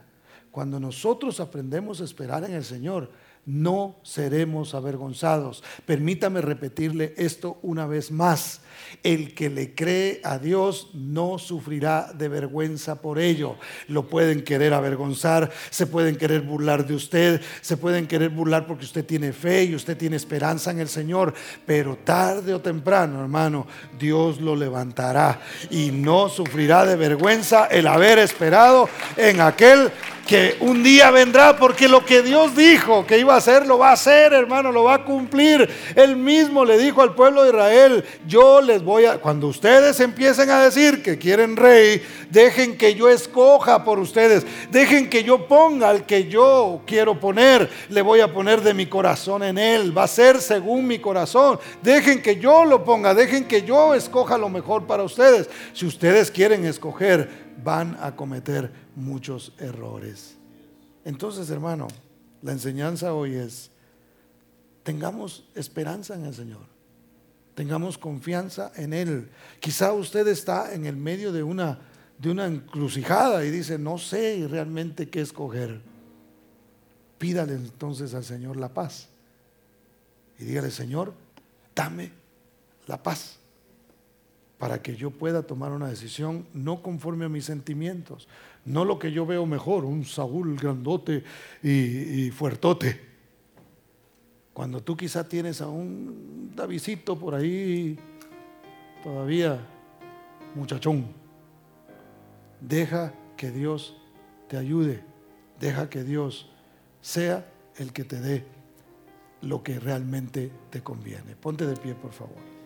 [0.51, 3.11] Cuando nosotros aprendemos a esperar en el Señor,
[3.47, 5.63] no seremos avergonzados.
[5.85, 8.61] Permítame repetirle esto una vez más.
[9.03, 13.55] El que le cree a Dios no sufrirá de vergüenza por ello.
[13.87, 18.85] Lo pueden querer avergonzar, se pueden querer burlar de usted, se pueden querer burlar porque
[18.85, 21.33] usted tiene fe y usted tiene esperanza en el Señor,
[21.65, 23.65] pero tarde o temprano, hermano,
[23.97, 25.39] Dios lo levantará
[25.69, 29.91] y no sufrirá de vergüenza el haber esperado en aquel
[30.27, 33.89] que un día vendrá, porque lo que Dios dijo que iba a hacer, lo va
[33.89, 35.69] a hacer, hermano, lo va a cumplir.
[35.95, 40.49] Él mismo le dijo al pueblo de Israel, yo les voy a, cuando ustedes empiecen
[40.49, 45.89] a decir que quieren rey, dejen que yo escoja por ustedes, dejen que yo ponga
[45.89, 50.03] al que yo quiero poner, le voy a poner de mi corazón en él, va
[50.03, 54.49] a ser según mi corazón, dejen que yo lo ponga, dejen que yo escoja lo
[54.49, 55.49] mejor para ustedes.
[55.73, 60.35] Si ustedes quieren escoger, van a cometer muchos errores.
[61.05, 61.87] Entonces, hermano,
[62.41, 63.71] la enseñanza hoy es,
[64.83, 66.61] tengamos esperanza en el Señor,
[67.55, 69.29] tengamos confianza en Él.
[69.59, 71.79] Quizá usted está en el medio de una,
[72.19, 75.81] de una encrucijada y dice, no sé realmente qué escoger.
[77.17, 79.09] Pídale entonces al Señor la paz.
[80.39, 81.13] Y dígale, Señor,
[81.75, 82.11] dame
[82.85, 83.39] la paz
[84.57, 88.27] para que yo pueda tomar una decisión no conforme a mis sentimientos,
[88.67, 91.23] no lo que yo veo mejor, un Saúl grandote
[91.63, 93.07] y, fuertote.
[94.53, 97.97] Cuando tú quizá tienes a un Davidito por ahí,
[99.03, 99.65] todavía
[100.55, 101.07] muchachón,
[102.59, 103.95] deja que Dios
[104.49, 105.03] te ayude,
[105.59, 106.49] deja que Dios
[106.99, 107.47] sea
[107.77, 108.45] el que te dé
[109.41, 111.35] lo que realmente te conviene.
[111.35, 112.56] Ponte de pie, por favor.